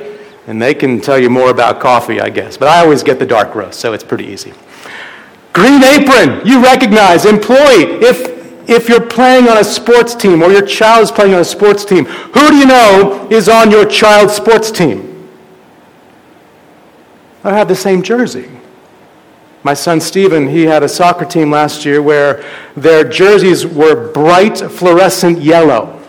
And 0.47 0.61
they 0.61 0.73
can 0.73 1.01
tell 1.01 1.17
you 1.19 1.29
more 1.29 1.49
about 1.49 1.79
coffee, 1.79 2.21
I 2.21 2.29
guess. 2.29 2.57
But 2.57 2.69
I 2.69 2.79
always 2.79 3.03
get 3.03 3.19
the 3.19 3.25
dark 3.25 3.55
roast, 3.55 3.79
so 3.79 3.93
it's 3.93 4.03
pretty 4.03 4.25
easy. 4.25 4.53
Green 5.53 5.83
apron, 5.83 6.45
you 6.45 6.63
recognize, 6.63 7.25
employee. 7.25 7.99
If, 8.03 8.69
if 8.69 8.87
you're 8.87 9.05
playing 9.05 9.47
on 9.47 9.57
a 9.57 9.63
sports 9.63 10.13
team 10.13 10.43
or 10.43 10.51
your 10.51 10.65
child 10.65 11.03
is 11.03 11.11
playing 11.11 11.33
on 11.33 11.41
a 11.41 11.45
sports 11.45 11.83
team, 11.83 12.05
who 12.05 12.49
do 12.49 12.55
you 12.55 12.65
know 12.65 13.27
is 13.31 13.49
on 13.49 13.71
your 13.71 13.85
child's 13.85 14.33
sports 14.33 14.69
team? 14.71 15.29
I 17.43 17.55
have 17.55 17.67
the 17.67 17.75
same 17.75 18.03
jersey. 18.03 18.49
My 19.63 19.73
son 19.73 19.99
Stephen, 19.99 20.47
he 20.47 20.63
had 20.63 20.83
a 20.83 20.89
soccer 20.89 21.25
team 21.25 21.51
last 21.51 21.85
year 21.85 22.01
where 22.01 22.43
their 22.75 23.03
jerseys 23.03 23.65
were 23.65 24.11
bright 24.11 24.57
fluorescent 24.57 25.41
yellow. 25.41 26.01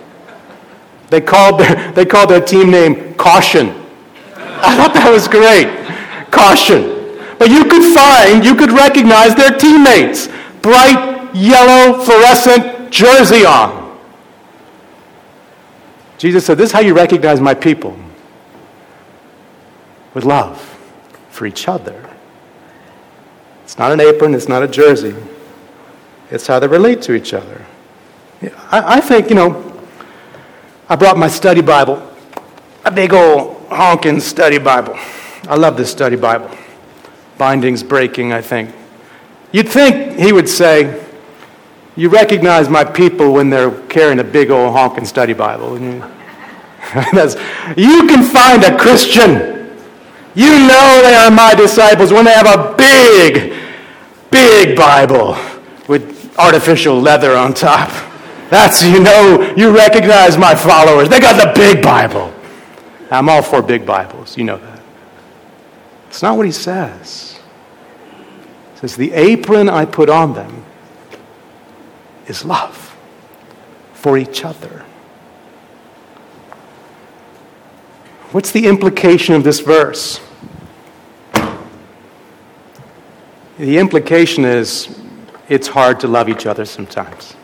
They 1.11 1.21
called 1.21 1.61
their, 1.61 1.93
they 1.93 2.05
called 2.05 2.31
their 2.31 2.41
team 2.41 2.71
name 2.71 3.15
Caution. 3.15 3.69
I 4.37 4.77
thought 4.77 4.93
that 4.95 5.11
was 5.11 5.29
great. 5.29 5.69
Caution. 6.31 6.99
But 7.39 7.51
you 7.51 7.65
could 7.65 7.95
find, 7.95 8.45
you 8.45 8.55
could 8.55 8.73
recognize 8.73 9.35
their 9.35 9.51
teammates. 9.51 10.29
Bright 10.61 11.35
yellow 11.35 12.03
fluorescent 12.05 12.91
jersey 12.91 13.45
on. 13.45 13.97
Jesus 16.19 16.45
said, 16.45 16.59
This 16.59 16.71
is 16.71 16.73
how 16.73 16.81
you 16.81 16.95
recognize 16.95 17.41
my 17.41 17.55
people 17.55 17.97
with 20.15 20.25
love 20.25 20.61
for 21.31 21.47
each 21.47 21.69
other. 21.69 22.09
It's 23.63 23.79
not 23.79 23.93
an 23.93 24.01
apron, 24.01 24.35
it's 24.35 24.49
not 24.49 24.63
a 24.63 24.69
jersey. 24.69 25.15
It's 26.31 26.47
how 26.47 26.59
they 26.59 26.67
relate 26.67 27.01
to 27.03 27.15
each 27.15 27.33
other. 27.33 27.65
I, 28.71 28.97
I 28.97 29.01
think, 29.01 29.31
you 29.31 29.37
know, 29.37 29.78
I 30.91 30.97
brought 30.97 31.19
my 31.19 31.29
study 31.29 31.61
Bible, 31.61 32.03
a 32.83 32.91
big 32.91 33.13
old 33.13 33.67
honking 33.69 34.21
study 34.21 34.57
Bible. 34.57 34.95
I 35.47 35.55
love 35.55 35.77
this 35.77 35.91
study 35.91 36.17
Bible. 36.17 36.51
Bindings 37.37 37.83
breaking, 37.83 38.33
I 38.33 38.41
think. 38.41 38.75
You'd 39.53 39.69
think 39.69 40.19
he 40.19 40.33
would 40.33 40.49
say, 40.49 41.07
You 41.95 42.09
recognize 42.09 42.71
my 42.71 42.85
people 42.85 43.35
when 43.35 43.51
they're 43.51 43.71
carrying 43.89 44.19
a 44.19 44.25
big 44.25 44.51
old 44.51 44.73
honking 44.73 45.05
study 45.05 45.35
Bible. 45.35 45.79
You, 45.79 45.91
you 47.77 48.07
can 48.09 48.25
find 48.25 48.65
a 48.65 48.79
Christian. 48.79 49.75
You 50.35 50.51
know 50.51 51.01
they 51.03 51.15
are 51.15 51.31
my 51.31 51.55
disciples 51.55 52.15
when 52.15 52.25
they 52.25 52.33
have 52.33 52.47
a 52.47 52.75
big, 52.79 53.53
big 54.31 54.75
Bible 54.75 55.37
with 55.87 56.35
artificial 56.39 56.99
leather 56.99 57.37
on 57.37 57.53
top. 57.53 58.08
That's, 58.51 58.83
you 58.83 59.01
know, 59.01 59.55
you 59.57 59.75
recognize 59.75 60.39
my 60.39 60.55
followers. 60.55 61.09
They 61.09 61.21
got 61.21 61.43
the 61.43 61.53
big 61.55 61.83
Bible. 61.83 62.33
I'm 63.11 63.29
all 63.29 63.43
for 63.43 63.63
big 63.63 63.85
Bibles. 63.85 64.37
You 64.37 64.45
know 64.45 64.57
that. 64.57 64.83
It's 66.09 66.23
not 66.23 66.37
what 66.37 66.47
he 66.47 66.53
says. 66.53 67.39
He 68.75 68.79
says, 68.79 68.97
The 68.97 69.13
apron 69.13 69.69
I 69.69 69.85
put 69.85 70.09
on 70.09 70.35
them 70.35 70.65
is 72.27 72.45
love 72.45 72.97
for 73.93 74.17
each 74.17 74.45
other. 74.45 74.85
What's 78.31 78.51
the 78.51 78.67
implication 78.67 79.35
of 79.35 79.45
this 79.45 79.61
verse? 79.61 80.21
The 83.59 83.79
implication 83.79 84.45
is 84.45 85.01
it's 85.49 85.67
hard 85.67 86.01
to 86.01 86.09
love 86.09 86.29
each 86.29 86.47
other 86.47 86.65
sometimes. 86.65 87.35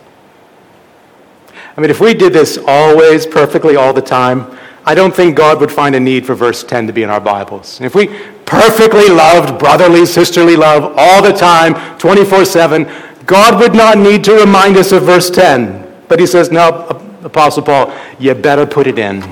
I 1.77 1.81
mean, 1.81 1.89
if 1.89 1.99
we 1.99 2.13
did 2.13 2.31
this 2.31 2.57
always 2.65 3.25
perfectly 3.25 3.75
all 3.75 3.91
the 3.91 4.01
time, 4.01 4.57
I 4.85 4.95
don't 4.95 5.13
think 5.13 5.35
God 5.35 5.59
would 5.59 5.71
find 5.71 5.95
a 5.95 5.99
need 5.99 6.25
for 6.25 6.35
verse 6.35 6.63
10 6.63 6.87
to 6.87 6.93
be 6.93 7.03
in 7.03 7.09
our 7.09 7.19
Bibles. 7.19 7.81
If 7.81 7.95
we 7.95 8.07
perfectly 8.45 9.09
loved 9.09 9.59
brotherly, 9.59 10.05
sisterly 10.05 10.55
love 10.55 10.93
all 10.95 11.21
the 11.21 11.33
time, 11.33 11.97
24 11.97 12.45
7, 12.45 12.89
God 13.25 13.59
would 13.59 13.73
not 13.73 13.97
need 13.97 14.23
to 14.25 14.33
remind 14.35 14.77
us 14.77 14.91
of 14.91 15.03
verse 15.03 15.29
10. 15.29 16.03
But 16.07 16.19
he 16.19 16.27
says, 16.27 16.51
no, 16.51 16.87
Apostle 17.23 17.63
Paul, 17.63 17.93
you 18.19 18.33
better 18.35 18.67
put 18.67 18.85
it 18.85 18.99
in. 18.99 19.23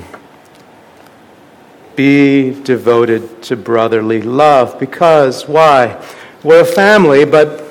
Be 1.95 2.59
devoted 2.63 3.43
to 3.43 3.55
brotherly 3.55 4.23
love. 4.23 4.79
Because, 4.79 5.47
why? 5.47 6.03
We're 6.43 6.61
a 6.61 6.65
family, 6.65 7.25
but 7.25 7.63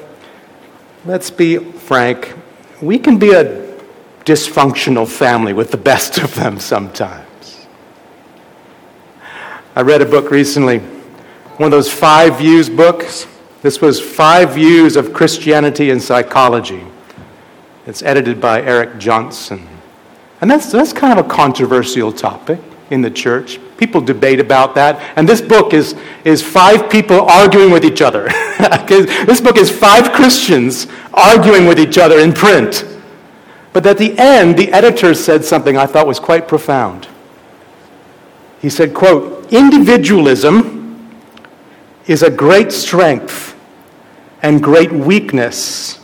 let's 1.04 1.30
be 1.30 1.58
frank, 1.58 2.34
we 2.80 2.98
can 2.98 3.18
be 3.18 3.32
a 3.32 3.61
dysfunctional 4.24 5.08
family 5.08 5.52
with 5.52 5.70
the 5.70 5.76
best 5.76 6.18
of 6.18 6.34
them 6.34 6.58
sometimes. 6.58 7.66
I 9.74 9.82
read 9.82 10.02
a 10.02 10.06
book 10.06 10.30
recently, 10.30 10.78
one 10.78 11.66
of 11.66 11.70
those 11.70 11.92
five 11.92 12.38
views 12.38 12.68
books. 12.68 13.26
This 13.62 13.80
was 13.80 14.00
Five 14.00 14.54
Views 14.54 14.96
of 14.96 15.12
Christianity 15.12 15.90
and 15.90 16.02
Psychology. 16.02 16.82
It's 17.86 18.02
edited 18.02 18.40
by 18.40 18.60
Eric 18.60 18.98
Johnson. 18.98 19.68
And 20.40 20.50
that's, 20.50 20.72
that's 20.72 20.92
kind 20.92 21.16
of 21.16 21.24
a 21.24 21.28
controversial 21.28 22.12
topic 22.12 22.58
in 22.90 23.00
the 23.00 23.10
church. 23.10 23.60
People 23.76 24.00
debate 24.00 24.40
about 24.40 24.74
that. 24.74 25.00
And 25.16 25.28
this 25.28 25.40
book 25.40 25.72
is, 25.72 25.94
is 26.24 26.42
five 26.42 26.90
people 26.90 27.20
arguing 27.22 27.70
with 27.70 27.84
each 27.84 28.02
other. 28.02 28.24
this 28.88 29.40
book 29.40 29.56
is 29.56 29.70
five 29.70 30.12
Christians 30.12 30.88
arguing 31.14 31.66
with 31.66 31.78
each 31.78 31.98
other 31.98 32.18
in 32.18 32.32
print. 32.32 32.84
But 33.72 33.86
at 33.86 33.98
the 33.98 34.18
end, 34.18 34.58
the 34.58 34.72
editor 34.72 35.14
said 35.14 35.44
something 35.44 35.76
I 35.76 35.86
thought 35.86 36.06
was 36.06 36.20
quite 36.20 36.46
profound. 36.46 37.08
He 38.60 38.68
said, 38.68 38.94
quote, 38.94 39.52
individualism 39.52 41.10
is 42.06 42.22
a 42.22 42.30
great 42.30 42.70
strength 42.72 43.58
and 44.42 44.62
great 44.62 44.92
weakness 44.92 46.00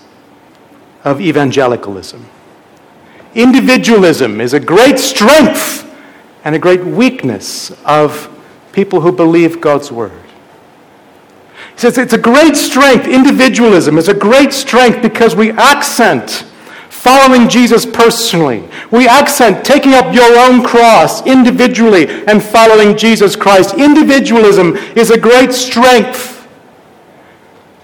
of 1.04 1.20
evangelicalism. 1.20 2.24
Individualism 3.34 4.40
is 4.40 4.54
a 4.54 4.60
great 4.60 4.98
strength 4.98 5.84
and 6.44 6.54
a 6.54 6.58
great 6.58 6.84
weakness 6.84 7.70
of 7.84 8.28
people 8.72 9.00
who 9.00 9.12
believe 9.12 9.60
God's 9.60 9.92
word. 9.92 10.12
He 11.72 11.80
says 11.80 11.98
it's 11.98 12.12
a 12.12 12.18
great 12.18 12.56
strength. 12.56 13.06
Individualism 13.06 13.98
is 13.98 14.08
a 14.08 14.14
great 14.14 14.52
strength 14.52 15.02
because 15.02 15.36
we 15.36 15.52
accent 15.52 16.44
following 16.98 17.48
Jesus 17.48 17.86
personally. 17.86 18.68
We 18.90 19.06
accent 19.06 19.64
taking 19.64 19.94
up 19.94 20.12
your 20.12 20.36
own 20.36 20.64
cross 20.64 21.24
individually 21.26 22.08
and 22.26 22.42
following 22.42 22.96
Jesus 22.96 23.36
Christ. 23.36 23.74
Individualism 23.74 24.76
is 24.96 25.10
a 25.10 25.18
great 25.18 25.52
strength. 25.52 26.46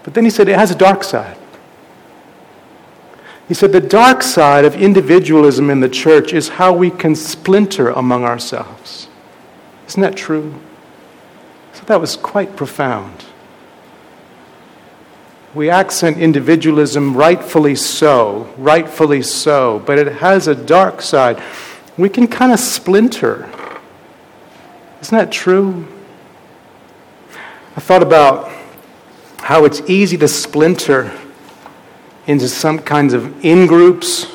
But 0.03 0.15
then 0.15 0.25
he 0.25 0.31
said 0.31 0.49
it 0.49 0.59
has 0.59 0.73
a 0.73 0.75
dark 0.75 1.05
side. 1.05 1.39
He 3.47 3.55
said 3.55 3.73
the 3.73 3.81
dark 3.81 4.23
side 4.23 4.65
of 4.65 4.75
individualism 4.75 5.71
in 5.71 5.81
the 5.81 5.89
church 5.89 6.33
is 6.33 6.49
how 6.49 6.73
we 6.73 6.91
can 6.91 7.15
splinter 7.15 7.91
among 7.91 8.25
ourselves. 8.25 9.09
Isn't 9.87 10.03
that 10.03 10.17
true? 10.17 10.55
So 11.75 11.85
that 11.87 12.01
was 12.01 12.17
quite 12.17 12.57
profound. 12.57 13.25
We 15.55 15.71
accent 15.71 16.19
individualism, 16.19 17.17
rightfully 17.17 17.77
so, 17.77 18.53
rightfully 18.59 19.23
so, 19.23 19.81
but 19.87 19.99
it 19.99 20.15
has 20.15 20.49
a 20.49 20.55
dark 20.55 21.01
side. 21.01 21.41
We 21.97 22.09
can 22.09 22.27
kind 22.27 22.53
of 22.53 22.59
splinter. 22.59 23.49
Isn't 25.01 25.17
that 25.17 25.31
true? 25.31 25.87
I 27.77 27.81
thought 27.81 28.03
about 28.03 28.51
how 29.39 29.65
it's 29.65 29.81
easy 29.89 30.17
to 30.19 30.27
splinter 30.27 31.17
into 32.27 32.49
some 32.49 32.81
kinds 32.81 33.13
of 33.13 33.45
in 33.45 33.69
groups 33.69 34.27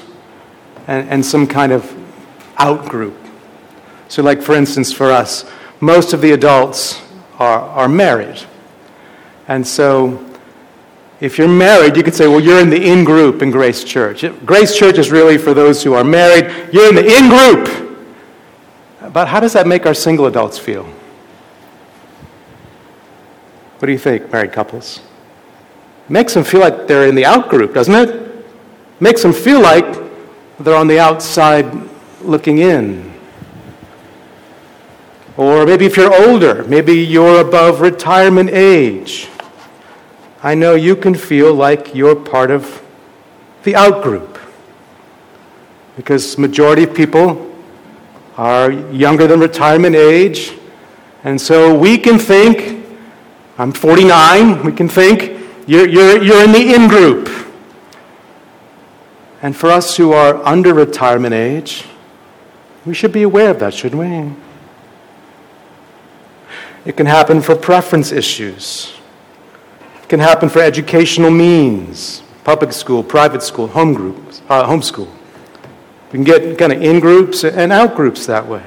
and, 0.88 1.10
and 1.10 1.26
some 1.26 1.48
kind 1.48 1.74
of 1.74 1.94
out 2.58 2.88
group. 2.88 3.18
So, 4.08 4.24
like 4.24 4.42
for 4.42 4.56
instance, 4.56 4.94
for 4.94 5.12
us, 5.12 5.44
most 5.82 6.14
of 6.14 6.22
the 6.22 6.32
adults 6.32 7.02
are, 7.40 7.60
are 7.60 7.90
married. 7.90 8.42
And 9.50 9.68
so, 9.68 10.29
if 11.20 11.38
you're 11.38 11.48
married, 11.48 11.98
you 11.98 12.04
could 12.04 12.16
say, 12.16 12.28
well, 12.28 12.40
you're 12.40 12.60
in 12.60 12.70
the 12.70 12.82
in 12.82 13.04
group 13.04 13.42
in 13.42 13.52
Grace 13.52 13.84
Church. 13.84 14.24
Grace 14.46 14.76
Church 14.76 14.98
is 14.98 15.12
really 15.12 15.38
for 15.38 15.54
those 15.54 15.84
who 15.84 15.94
are 15.94 16.04
married. 16.04 16.74
You're 16.74 16.90
in 16.90 16.96
the 16.96 17.06
in 17.06 17.30
group. 17.30 19.14
But 19.14 19.28
how 19.28 19.40
does 19.40 19.54
that 19.54 19.68
make 19.68 19.86
our 19.86 19.94
single 19.94 20.28
adults 20.28 20.58
feel? 20.58 20.84
What 23.80 23.86
do 23.86 23.92
you 23.92 23.98
think, 23.98 24.32
married 24.32 24.54
couples? 24.54 25.02
makes 26.10 26.34
them 26.34 26.44
feel 26.44 26.60
like 26.60 26.88
they're 26.88 27.08
in 27.08 27.16
the 27.16 27.26
out 27.26 27.50
group, 27.50 27.74
doesn't 27.74 27.94
it? 27.94 28.46
Makes 29.00 29.22
them 29.22 29.32
feel 29.32 29.62
like 29.62 29.86
they're 30.60 30.76
on 30.76 30.88
the 30.88 31.00
outside 31.00 31.72
looking 32.22 32.58
in. 32.58 33.14
Or 35.38 35.66
maybe 35.66 35.86
if 35.86 35.96
you're 35.96 36.14
older, 36.28 36.66
maybe 36.66 36.94
you're 36.94 37.40
above 37.40 37.80
retirement 37.80 38.50
age. 38.50 39.30
I 40.42 40.56
know 40.56 40.76
you 40.76 40.96
can 40.96 41.16
feel 41.16 41.54
like 41.54 41.94
you're 41.94 42.16
part 42.16 42.50
of 42.50 42.82
the 43.64 43.76
out 43.76 44.04
group. 44.04 44.40
Because 45.98 46.38
majority 46.38 46.84
of 46.84 46.96
people 46.96 47.54
are 48.38 48.72
younger 48.72 49.28
than 49.28 49.42
retirement 49.42 49.96
age. 49.98 50.54
And 51.26 51.40
so 51.40 51.78
we 51.78 51.98
can 51.98 52.18
think, 52.18 52.86
I'm 53.58 53.74
49, 53.74 54.64
we 54.64 54.72
can 54.72 54.88
think, 54.88 55.38
you're, 55.68 55.88
you're, 55.88 56.24
you're 56.24 56.44
in 56.46 56.54
the 56.54 56.74
in 56.74 56.88
group. 56.88 57.30
And 59.42 59.56
for 59.56 59.70
us 59.70 59.98
who 59.98 60.14
are 60.14 60.36
under 60.46 60.74
retirement 60.74 61.34
age, 61.34 61.86
we 62.86 62.94
should 62.94 63.12
be 63.12 63.24
aware 63.24 63.52
of 63.52 63.60
that, 63.60 63.74
shouldn't 63.74 64.00
we? 64.00 64.34
It 66.86 66.96
can 66.96 67.06
happen 67.06 67.42
for 67.42 67.56
preference 67.56 68.14
issues. 68.14 68.94
Can 70.10 70.20
happen 70.20 70.50
for 70.50 70.60
educational 70.60 71.30
means, 71.30 72.24
public 72.44 72.74
school, 72.74 73.04
private 73.04 73.44
school, 73.44 73.68
home 73.68 73.94
groups, 73.94 74.42
uh, 74.50 74.66
homeschool. 74.66 75.08
We 76.08 76.18
can 76.18 76.24
get 76.24 76.58
kind 76.58 76.74
of 76.74 76.82
in 76.82 77.00
groups 77.00 77.44
and 77.44 77.72
out 77.72 77.96
groups 77.96 78.26
that 78.26 78.48
way. 78.48 78.66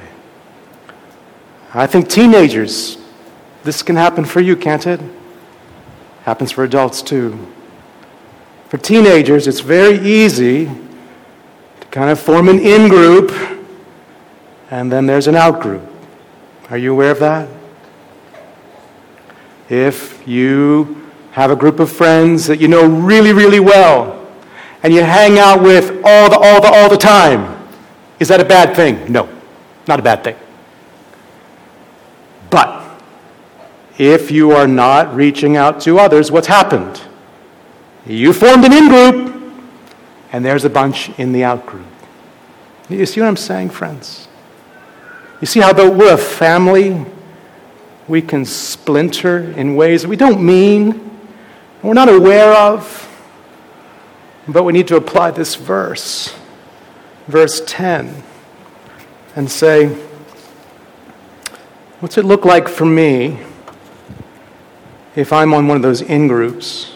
I 1.73 1.85
think 1.85 2.07
teenagers, 2.07 2.97
this 3.63 3.83
can 3.83 3.97
happen 3.97 4.23
for 4.23 4.39
you, 4.39 4.55
can't 4.55 4.87
it? 4.87 5.01
Happens 6.21 6.49
for 6.49 6.63
adults 6.63 7.01
too. 7.01 7.37
For 8.69 8.77
teenagers, 8.77 9.45
it's 9.45 9.59
very 9.59 9.99
easy 9.99 10.67
to 10.67 11.87
kind 11.91 12.09
of 12.09 12.21
form 12.21 12.47
an 12.47 12.59
in 12.59 12.87
group, 12.87 13.33
and 14.71 14.89
then 14.89 15.07
there's 15.07 15.27
an 15.27 15.35
out 15.35 15.61
group. 15.61 15.83
Are 16.69 16.77
you 16.77 16.93
aware 16.93 17.11
of 17.11 17.19
that? 17.19 17.49
If 19.67 20.25
you 20.25 21.02
have 21.33 21.49
a 21.49 21.55
group 21.55 21.79
of 21.79 21.91
friends 21.91 22.45
that 22.45 22.61
you 22.61 22.67
know 22.67 22.85
really, 22.85 23.33
really 23.33 23.59
well, 23.59 24.27
and 24.83 24.93
you 24.93 25.01
hang 25.01 25.39
out 25.39 25.63
with 25.63 25.89
all 26.05 26.29
the, 26.29 26.37
all 26.37 26.61
the, 26.61 26.67
all 26.67 26.89
the 26.89 26.97
time, 26.97 27.67
is 28.19 28.27
that 28.27 28.39
a 28.39 28.45
bad 28.45 28.75
thing? 28.75 29.11
No, 29.11 29.27
not 29.87 29.99
a 29.99 30.03
bad 30.03 30.23
thing. 30.23 30.35
But 32.51 32.83
if 33.97 34.29
you 34.29 34.51
are 34.51 34.67
not 34.67 35.15
reaching 35.15 35.57
out 35.57 35.81
to 35.81 35.97
others, 35.97 36.31
what's 36.31 36.45
happened? 36.45 37.01
You 38.05 38.31
formed 38.31 38.63
an 38.65 38.73
in 38.73 38.87
group, 38.89 39.55
and 40.31 40.45
there's 40.45 40.65
a 40.65 40.69
bunch 40.69 41.09
in 41.17 41.31
the 41.31 41.43
out 41.43 41.65
group. 41.65 41.87
You 42.89 43.07
see 43.07 43.21
what 43.21 43.27
I'm 43.27 43.37
saying, 43.37 43.71
friends? 43.71 44.27
You 45.41 45.47
see 45.47 45.61
how, 45.61 45.73
though 45.73 45.89
we're 45.89 46.13
a 46.13 46.17
family, 46.17 47.03
we 48.07 48.21
can 48.21 48.45
splinter 48.45 49.39
in 49.57 49.75
ways 49.75 50.05
we 50.05 50.15
don't 50.15 50.45
mean, 50.45 51.12
we're 51.83 51.93
not 51.93 52.07
aware 52.07 52.53
of, 52.53 52.99
but 54.47 54.63
we 54.63 54.71
need 54.71 54.87
to 54.87 54.95
apply 54.95 55.31
this 55.31 55.55
verse. 55.55 56.33
verse 57.27 57.61
10 57.65 58.23
and 59.35 59.49
say, 59.49 59.87
What's 61.99 62.17
it 62.17 62.25
look 62.25 62.43
like 62.43 62.67
for 62.67 62.85
me 62.85 63.39
if 65.15 65.31
I'm 65.31 65.53
on 65.53 65.67
one 65.67 65.77
of 65.77 65.83
those 65.83 66.01
in 66.01 66.27
groups 66.27 66.93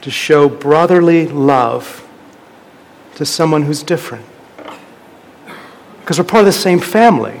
to 0.00 0.10
show 0.10 0.48
brotherly 0.48 1.26
love 1.26 2.06
to 3.16 3.26
someone 3.26 3.62
who's 3.62 3.82
different? 3.82 4.24
Because 6.00 6.18
we're 6.18 6.24
part 6.24 6.40
of 6.40 6.46
the 6.46 6.52
same 6.52 6.80
family. 6.80 7.38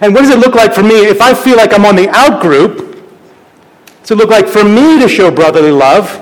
And 0.00 0.14
what 0.14 0.22
does 0.22 0.30
it 0.30 0.38
look 0.38 0.54
like 0.54 0.74
for 0.74 0.82
me 0.82 1.06
if 1.06 1.20
I 1.20 1.34
feel 1.34 1.56
like 1.56 1.72
I'm 1.72 1.84
on 1.84 1.96
the 1.96 2.08
out 2.08 2.42
group? 2.42 2.93
It 4.04 4.16
look 4.16 4.28
like 4.28 4.46
for 4.46 4.62
me 4.62 5.00
to 5.00 5.08
show 5.08 5.30
brotherly 5.30 5.70
love 5.70 6.20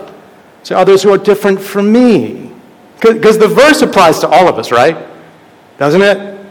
to 0.65 0.77
others 0.77 1.03
who 1.03 1.13
are 1.13 1.19
different 1.19 1.61
from 1.61 1.93
me? 1.93 2.53
Because 3.01 3.39
the 3.39 3.49
verse 3.49 3.83
applies 3.83 4.21
to 4.21 4.29
all 4.29 4.49
of 4.49 4.59
us, 4.59 4.71
right? 4.71 4.97
Doesn't 5.79 6.03
it? 6.03 6.47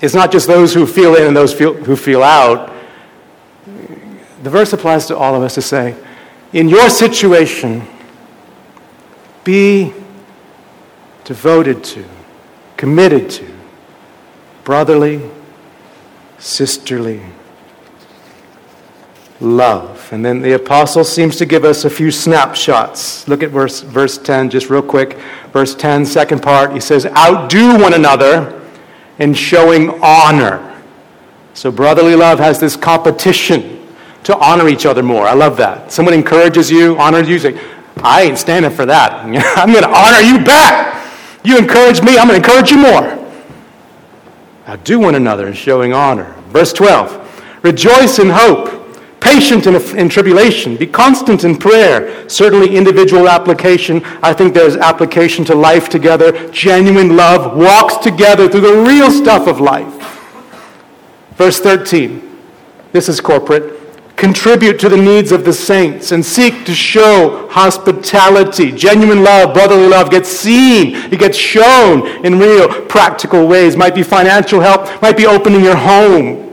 It's 0.00 0.14
not 0.14 0.30
just 0.30 0.46
those 0.46 0.72
who 0.72 0.86
feel 0.86 1.16
in 1.16 1.26
and 1.26 1.36
those 1.36 1.52
feel, 1.52 1.74
who 1.74 1.96
feel 1.96 2.22
out. 2.22 2.72
The 4.44 4.50
verse 4.50 4.72
applies 4.72 5.06
to 5.06 5.16
all 5.16 5.34
of 5.34 5.42
us 5.42 5.54
to 5.54 5.62
say, 5.62 5.96
in 6.52 6.68
your 6.68 6.88
situation, 6.90 7.82
be 9.42 9.92
devoted 11.24 11.82
to, 11.82 12.04
committed 12.76 13.28
to, 13.30 13.52
brotherly, 14.62 15.28
sisterly 16.38 17.22
love. 19.40 20.12
And 20.12 20.24
then 20.24 20.40
the 20.40 20.52
apostle 20.52 21.04
seems 21.04 21.36
to 21.36 21.46
give 21.46 21.64
us 21.64 21.84
a 21.84 21.90
few 21.90 22.10
snapshots. 22.10 23.28
Look 23.28 23.42
at 23.42 23.50
verse, 23.50 23.80
verse 23.80 24.18
10, 24.18 24.50
just 24.50 24.70
real 24.70 24.82
quick. 24.82 25.18
Verse 25.52 25.74
10, 25.74 26.06
second 26.06 26.42
part, 26.42 26.72
he 26.72 26.80
says, 26.80 27.06
Outdo 27.06 27.80
one 27.80 27.94
another 27.94 28.62
in 29.18 29.34
showing 29.34 30.02
honor. 30.02 30.82
So 31.54 31.70
brotherly 31.70 32.14
love 32.14 32.38
has 32.38 32.60
this 32.60 32.76
competition 32.76 33.86
to 34.24 34.36
honor 34.38 34.68
each 34.68 34.86
other 34.86 35.02
more. 35.02 35.26
I 35.26 35.34
love 35.34 35.56
that. 35.58 35.92
Someone 35.92 36.14
encourages 36.14 36.70
you, 36.70 36.98
honors 36.98 37.28
you, 37.28 37.38
say, 37.38 37.58
I 37.98 38.22
ain't 38.22 38.38
standing 38.38 38.70
for 38.70 38.86
that. 38.86 39.12
I'm 39.56 39.72
going 39.72 39.84
to 39.84 39.88
honor 39.88 40.20
you 40.20 40.44
back. 40.44 40.94
You 41.44 41.58
encourage 41.58 42.02
me, 42.02 42.18
I'm 42.18 42.28
going 42.28 42.40
to 42.40 42.46
encourage 42.46 42.70
you 42.70 42.78
more. 42.78 43.24
Outdo 44.68 44.98
one 44.98 45.14
another 45.14 45.46
in 45.46 45.54
showing 45.54 45.92
honor. 45.92 46.34
Verse 46.48 46.72
12, 46.72 47.62
rejoice 47.62 48.18
in 48.18 48.30
hope 48.30 48.75
patient 49.26 49.66
in, 49.66 49.74
in, 49.98 50.08
tribulation, 50.08 50.76
be 50.76 50.86
constant 50.86 51.42
in 51.42 51.56
prayer. 51.56 52.28
Certainly, 52.28 52.76
individual 52.76 53.28
application. 53.28 54.00
I 54.22 54.32
think 54.32 54.54
there's 54.54 54.76
application 54.76 55.44
to 55.46 55.54
life 55.54 55.88
together. 55.88 56.48
Genuine 56.50 57.16
love 57.16 57.56
walks 57.56 57.96
together 57.96 58.48
through 58.48 58.60
the 58.60 58.84
real 58.86 59.10
stuff 59.10 59.48
of 59.48 59.60
life. 59.60 59.92
Verse 61.32 61.58
13. 61.58 62.22
This 62.92 63.08
is 63.08 63.20
corporate. 63.20 63.72
Contribute 64.14 64.78
to 64.78 64.88
the 64.88 64.96
needs 64.96 65.32
of 65.32 65.44
the 65.44 65.52
saints 65.52 66.12
and 66.12 66.24
seek 66.24 66.64
to 66.64 66.74
show 66.74 67.48
hospitality. 67.50 68.70
Genuine 68.70 69.24
love, 69.24 69.52
brotherly 69.52 69.88
love 69.88 70.10
gets 70.10 70.28
seen. 70.28 70.94
It 71.12 71.18
gets 71.18 71.36
shown 71.36 72.24
in 72.24 72.38
real, 72.38 72.68
practical 72.86 73.46
ways. 73.46 73.76
Might 73.76 73.94
be 73.94 74.04
financial 74.04 74.60
help, 74.60 75.02
might 75.02 75.16
be 75.16 75.26
opening 75.26 75.62
your 75.62 75.76
home 75.76 76.45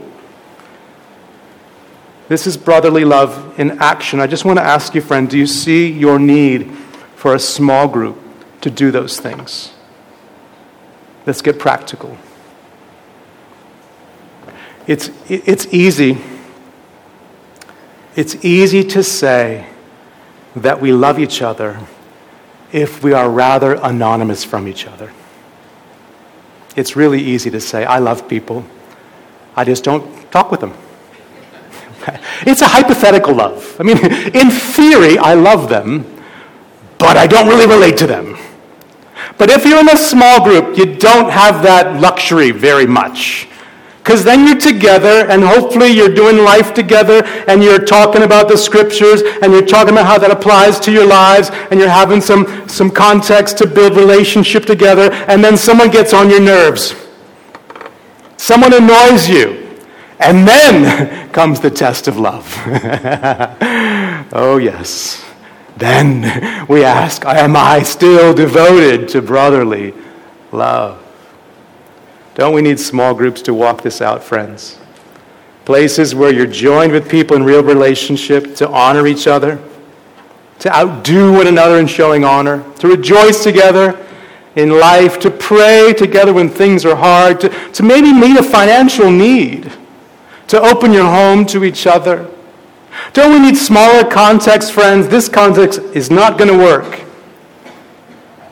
this 2.28 2.46
is 2.46 2.56
brotherly 2.56 3.04
love 3.04 3.58
in 3.58 3.78
action. 3.78 4.20
I 4.20 4.26
just 4.26 4.44
want 4.44 4.58
to 4.58 4.64
ask 4.64 4.94
you, 4.94 5.00
friend, 5.00 5.28
do 5.28 5.38
you 5.38 5.46
see 5.46 5.90
your 5.90 6.18
need 6.18 6.70
for 7.16 7.34
a 7.34 7.38
small 7.38 7.86
group 7.86 8.18
to 8.62 8.70
do 8.70 8.90
those 8.90 9.20
things? 9.20 9.72
Let's 11.26 11.42
get 11.42 11.58
practical. 11.58 12.16
It's, 14.86 15.10
it's 15.28 15.66
easy. 15.72 16.18
It's 18.16 18.44
easy 18.44 18.84
to 18.84 19.02
say 19.02 19.68
that 20.56 20.80
we 20.80 20.92
love 20.92 21.18
each 21.18 21.42
other 21.42 21.80
if 22.72 23.02
we 23.02 23.12
are 23.12 23.30
rather 23.30 23.74
anonymous 23.74 24.44
from 24.44 24.68
each 24.68 24.86
other. 24.86 25.12
It's 26.76 26.96
really 26.96 27.22
easy 27.22 27.50
to 27.50 27.60
say, 27.60 27.84
I 27.84 27.98
love 27.98 28.28
people. 28.28 28.64
I 29.56 29.64
just 29.64 29.84
don't 29.84 30.30
talk 30.32 30.50
with 30.50 30.60
them. 30.60 30.74
It's 32.42 32.62
a 32.62 32.68
hypothetical 32.68 33.34
love. 33.34 33.76
I 33.78 33.82
mean, 33.82 33.98
in 33.98 34.50
theory, 34.50 35.18
I 35.18 35.34
love 35.34 35.68
them, 35.68 36.04
but 36.98 37.16
I 37.16 37.26
don't 37.26 37.48
really 37.48 37.66
relate 37.66 37.96
to 37.98 38.06
them. 38.06 38.36
But 39.38 39.50
if 39.50 39.64
you're 39.64 39.80
in 39.80 39.88
a 39.88 39.96
small 39.96 40.44
group, 40.44 40.76
you 40.76 40.94
don't 40.96 41.30
have 41.30 41.62
that 41.62 42.00
luxury 42.00 42.50
very 42.50 42.86
much. 42.86 43.48
Because 43.98 44.22
then 44.22 44.46
you're 44.46 44.58
together, 44.58 45.26
and 45.30 45.42
hopefully 45.42 45.88
you're 45.88 46.14
doing 46.14 46.44
life 46.44 46.74
together, 46.74 47.24
and 47.48 47.64
you're 47.64 47.78
talking 47.78 48.22
about 48.22 48.48
the 48.48 48.56
scriptures, 48.56 49.22
and 49.42 49.50
you're 49.50 49.64
talking 49.64 49.94
about 49.94 50.06
how 50.06 50.18
that 50.18 50.30
applies 50.30 50.78
to 50.80 50.92
your 50.92 51.06
lives, 51.06 51.48
and 51.70 51.80
you're 51.80 51.88
having 51.88 52.20
some, 52.20 52.68
some 52.68 52.90
context 52.90 53.56
to 53.58 53.66
build 53.66 53.96
relationship 53.96 54.66
together, 54.66 55.10
and 55.26 55.42
then 55.42 55.56
someone 55.56 55.90
gets 55.90 56.12
on 56.12 56.28
your 56.28 56.40
nerves. 56.40 56.94
Someone 58.36 58.74
annoys 58.74 59.26
you. 59.26 59.63
And 60.20 60.46
then 60.46 61.28
comes 61.32 61.60
the 61.60 61.70
test 61.70 62.08
of 62.08 62.18
love. 62.18 62.52
oh, 64.32 64.58
yes. 64.62 65.24
Then 65.76 66.66
we 66.68 66.84
ask, 66.84 67.24
Am 67.24 67.56
I 67.56 67.82
still 67.82 68.32
devoted 68.32 69.08
to 69.10 69.22
brotherly 69.22 69.92
love? 70.52 71.00
Don't 72.34 72.54
we 72.54 72.62
need 72.62 72.80
small 72.80 73.14
groups 73.14 73.42
to 73.42 73.54
walk 73.54 73.82
this 73.82 74.00
out, 74.00 74.22
friends? 74.22 74.78
Places 75.64 76.14
where 76.14 76.32
you're 76.32 76.46
joined 76.46 76.92
with 76.92 77.08
people 77.08 77.36
in 77.36 77.42
real 77.42 77.62
relationship 77.62 78.54
to 78.56 78.68
honor 78.68 79.06
each 79.06 79.26
other, 79.26 79.58
to 80.60 80.74
outdo 80.74 81.32
one 81.32 81.46
another 81.46 81.78
in 81.78 81.86
showing 81.86 82.24
honor, 82.24 82.64
to 82.78 82.88
rejoice 82.88 83.42
together 83.42 83.98
in 84.56 84.78
life, 84.78 85.18
to 85.20 85.30
pray 85.30 85.92
together 85.96 86.32
when 86.32 86.48
things 86.48 86.84
are 86.84 86.96
hard, 86.96 87.40
to, 87.40 87.48
to 87.72 87.82
maybe 87.82 88.12
meet 88.12 88.36
a 88.36 88.42
financial 88.42 89.10
need 89.10 89.72
to 90.48 90.60
open 90.60 90.92
your 90.92 91.04
home 91.04 91.46
to 91.46 91.64
each 91.64 91.86
other. 91.86 92.30
Don't 93.12 93.32
we 93.32 93.38
need 93.38 93.56
smaller 93.56 94.08
context, 94.08 94.72
friends? 94.72 95.08
This 95.08 95.28
context 95.28 95.80
is 95.80 96.10
not 96.10 96.38
going 96.38 96.50
to 96.50 96.56
work 96.56 97.02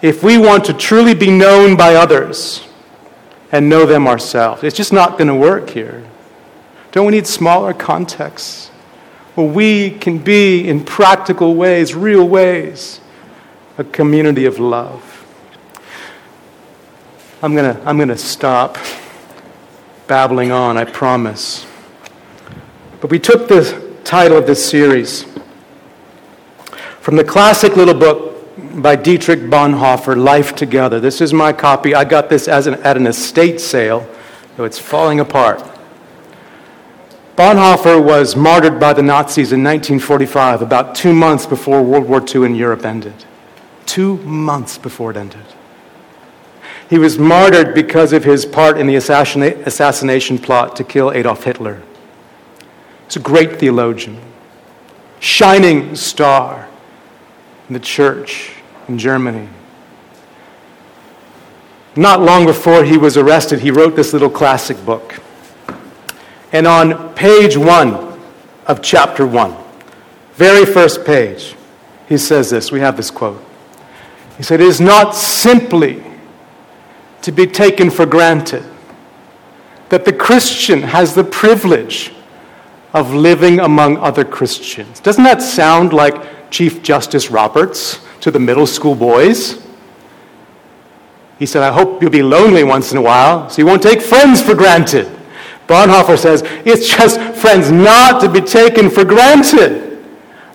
if 0.03 0.23
we 0.23 0.37
want 0.37 0.65
to 0.65 0.73
truly 0.73 1.15
be 1.15 1.31
known 1.31 1.77
by 1.77 1.95
others 1.95 2.67
and 3.53 3.69
know 3.69 3.87
them 3.87 4.09
ourselves. 4.09 4.65
It's 4.65 4.77
just 4.77 4.93
not 4.93 5.13
going 5.13 5.29
to 5.29 5.35
work 5.35 5.71
here. 5.71 6.03
Don't 6.91 7.07
we 7.07 7.13
need 7.13 7.27
smaller 7.27 7.73
contexts 7.73 8.69
where 9.35 9.47
we 9.47 9.91
can 9.91 10.19
be, 10.19 10.69
in 10.69 10.85
practical 10.85 11.55
ways, 11.55 11.95
real 11.95 12.27
ways, 12.29 13.01
a 13.79 13.85
community 13.85 14.45
of 14.45 14.59
love? 14.59 15.09
I'm 17.43 17.55
going 17.55 17.75
to 17.75 17.89
I'm 17.89 17.97
going 17.97 18.09
to 18.09 18.19
stop 18.19 18.77
babbling 20.07 20.53
on, 20.53 20.77
I 20.77 20.85
promise. 20.85 21.67
But 23.03 23.11
we 23.11 23.19
took 23.19 23.49
the 23.49 23.97
title 24.05 24.39
of 24.39 24.47
this 24.47 24.65
series 24.65 25.27
from 27.01 27.17
the 27.17 27.25
classic 27.25 27.75
little 27.75 27.95
book 27.95 28.81
by 28.81 28.95
Dietrich 28.95 29.41
Bonhoeffer, 29.41 30.17
Life 30.17 30.55
Together. 30.55 31.01
This 31.01 31.21
is 31.21 31.33
my 31.33 31.53
copy. 31.53 31.97
I 31.97 32.05
got 32.05 32.29
this 32.29 32.47
an, 32.47 32.75
at 32.75 32.97
an 32.97 33.09
estate 33.09 33.61
sale, 33.61 34.09
so 34.57 34.63
it's 34.63 34.79
falling 34.79 35.19
apart. 35.19 35.59
Bonhoeffer 37.35 38.01
was 38.01 38.37
martyred 38.37 38.79
by 38.79 38.93
the 38.93 39.03
Nazis 39.03 39.51
in 39.51 39.65
1945, 39.65 40.63
about 40.63 40.95
two 40.95 41.13
months 41.13 41.45
before 41.45 41.83
World 41.83 42.09
War 42.09 42.25
II 42.25 42.45
in 42.45 42.55
Europe 42.55 42.85
ended. 42.85 43.25
Two 43.85 44.19
months 44.19 44.79
before 44.79 45.11
it 45.11 45.17
ended. 45.17 45.47
He 46.89 46.99
was 46.99 47.19
martyred 47.19 47.75
because 47.75 48.13
of 48.13 48.23
his 48.23 48.47
part 48.47 48.79
in 48.79 48.87
the 48.87 48.95
assassination 48.95 50.39
plot 50.39 50.77
to 50.77 50.85
kill 50.85 51.11
Adolf 51.11 51.43
Hitler. 51.43 51.83
He's 53.13 53.21
a 53.21 53.25
great 53.25 53.59
theologian, 53.59 54.19
shining 55.21 55.95
star 55.97 56.67
in 57.69 57.75
the 57.75 57.79
church 57.79 58.55
in 58.89 58.97
Germany. 58.97 59.51
Not 61.95 62.23
long 62.23 62.47
before 62.47 62.85
he 62.85 62.97
was 62.97 63.19
arrested, 63.19 63.61
he 63.61 63.71
wrote 63.71 63.97
this 63.97 64.15
little 64.15 64.31
classic 64.31 64.83
book. 64.87 65.21
And 66.53 66.67
on 66.67 67.13
page 67.13 67.55
one 67.55 68.19
of 68.67 68.81
chapter 68.81 69.27
one, 69.27 69.57
very 70.33 70.65
first 70.65 71.05
page, 71.05 71.55
he 72.09 72.17
says 72.17 72.49
this. 72.49 72.73
We 72.73 72.81
have 72.81 72.97
this 72.97 73.11
quote. 73.11 73.45
He 74.39 74.43
said, 74.43 74.63
It 74.63 74.69
is 74.69 74.81
not 74.81 75.15
simply 75.15 76.03
to 77.21 77.31
be 77.31 77.47
taken 77.47 77.91
for 77.91 78.07
granted 78.07 78.65
that 79.91 80.07
the 80.07 80.15
Christian 80.15 80.81
has 80.81 81.15
the 81.15 81.25
privilege 81.25 82.11
of 82.93 83.15
living 83.15 83.61
among 83.61 83.97
other 83.99 84.25
Christians. 84.25 85.01
Doesn't 85.01 85.25
that 85.25 85.41
sound 85.43 85.93
like 85.93 86.51
Chief 86.51 86.83
Justice 86.83 87.31
Roberts 87.31 88.01
to 88.21 88.31
the 88.31 88.39
middle 88.39 88.67
school 88.67 88.95
boys? 88.95 89.67
He 91.39 91.47
said, 91.47 91.63
I 91.63 91.73
hope 91.73 92.03
you'll 92.03 92.11
be 92.11 92.23
lonely 92.23 92.63
once 92.63 92.93
in 92.93 92.99
a 92.99 93.03
while, 93.03 93.49
so 93.49 93.61
you 93.61 93.67
won't 93.67 93.83
take 93.83 94.01
friends 94.01 94.41
for 94.43 94.55
granted. 94.55 95.09
Bonhoeffer 95.67 96.19
says, 96.19 96.43
it's 96.67 96.89
just, 96.89 97.19
friends, 97.41 97.71
not 97.71 98.21
to 98.21 98.29
be 98.29 98.41
taken 98.41 98.91
for 98.91 99.05
granted 99.05 100.05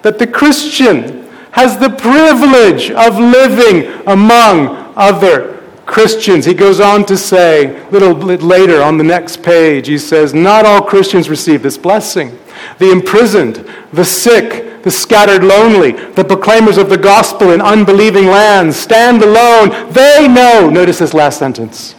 that 0.04 0.20
the 0.20 0.28
Christian 0.28 1.28
has 1.52 1.78
the 1.78 1.90
privilege 1.90 2.92
of 2.92 3.18
living 3.18 3.92
among 4.08 4.94
other 4.96 5.57
Christians. 5.88 6.46
He 6.46 6.54
goes 6.54 6.80
on 6.82 7.06
to 7.06 7.18
say, 7.18 7.82
a 7.88 7.90
little 7.90 8.14
bit 8.14 8.44
later 8.44 8.84
on 8.84 8.98
the 8.98 9.04
next 9.06 9.42
page, 9.42 9.88
he 9.88 9.98
says, 9.98 10.34
Not 10.34 10.66
all 10.66 10.82
Christians 10.82 11.30
receive 11.30 11.64
this 11.64 11.78
blessing. 11.78 12.38
The 12.78 12.92
imprisoned, 12.92 13.66
the 13.94 14.04
sick, 14.04 14.84
the 14.84 14.92
scattered 14.92 15.44
lonely, 15.44 15.94
the 15.94 16.26
proclaimers 16.26 16.78
of 16.78 16.90
the 16.90 16.98
gospel 16.98 17.52
in 17.52 17.62
unbelieving 17.62 18.26
lands 18.26 18.76
stand 18.76 19.24
alone. 19.24 19.92
They 19.94 20.28
know, 20.28 20.70
notice 20.70 21.00
this 21.00 21.14
last 21.14 21.40
sentence, 21.40 21.96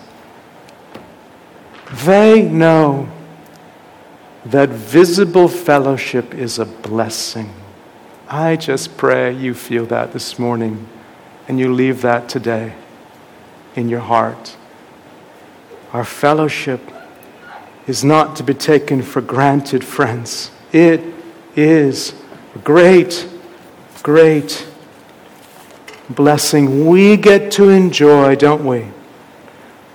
they 2.04 2.42
know 2.42 3.08
that 4.44 4.68
visible 4.68 5.48
fellowship 5.48 6.34
is 6.34 6.58
a 6.58 6.66
blessing. 6.66 7.50
I 8.28 8.56
just 8.56 8.98
pray 8.98 9.32
you 9.32 9.54
feel 9.54 9.86
that 9.86 10.12
this 10.12 10.38
morning 10.38 10.86
and 11.48 11.58
you 11.58 11.72
leave 11.72 12.02
that 12.02 12.28
today 12.28 12.74
in 13.78 13.88
your 13.88 14.00
heart. 14.00 14.56
Our 15.92 16.04
fellowship 16.04 16.80
is 17.86 18.04
not 18.04 18.34
to 18.36 18.42
be 18.42 18.52
taken 18.52 19.02
for 19.02 19.20
granted, 19.20 19.84
friends. 19.84 20.50
It 20.72 21.00
is 21.54 22.12
a 22.56 22.58
great, 22.58 23.28
great 24.02 24.66
blessing 26.10 26.86
we 26.86 27.16
get 27.16 27.52
to 27.52 27.68
enjoy, 27.68 28.34
don't 28.34 28.64
we? 28.64 28.88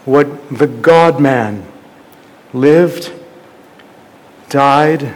What 0.06 0.50
the 0.50 0.68
God 0.68 1.20
man 1.20 1.66
lived, 2.54 3.12
died, 4.50 5.14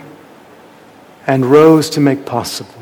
and 1.25 1.45
rose 1.45 1.89
to 1.91 2.01
make 2.01 2.25
possible 2.25 2.76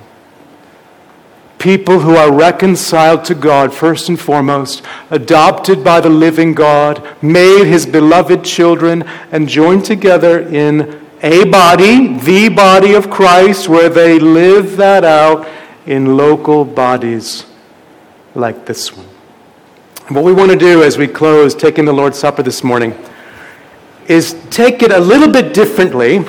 people 1.66 2.02
who 2.02 2.16
are 2.16 2.32
reconciled 2.32 3.26
to 3.26 3.34
God, 3.34 3.74
first 3.74 4.08
and 4.08 4.20
foremost, 4.20 4.84
adopted 5.10 5.84
by 5.84 6.00
the 6.00 6.12
living 6.12 6.54
God, 6.54 7.04
made 7.24 7.66
his 7.66 7.88
beloved 7.88 8.46
children, 8.46 9.02
and 9.32 9.50
joined 9.50 9.84
together 9.84 10.42
in 10.42 11.04
a 11.24 11.44
body, 11.46 12.20
the 12.20 12.50
body 12.50 12.94
of 12.94 13.10
Christ, 13.10 13.68
where 13.68 13.90
they 13.90 14.20
live 14.20 14.78
that 14.78 15.04
out 15.04 15.48
in 15.88 16.16
local 16.16 16.66
bodies 16.66 17.48
like 18.36 18.68
this 18.68 18.96
one. 18.96 19.08
what 20.10 20.24
we 20.24 20.34
want 20.34 20.52
to 20.52 20.58
do 20.58 20.84
as 20.84 21.00
we 21.00 21.08
close 21.08 21.56
taking 21.56 21.86
the 21.86 21.94
Lord's 21.94 22.20
Supper 22.20 22.44
this 22.44 22.64
morning 22.64 22.94
is 24.08 24.36
take 24.52 24.84
it 24.84 24.92
a 24.92 25.00
little 25.00 25.32
bit 25.32 25.52
differently 25.52 26.24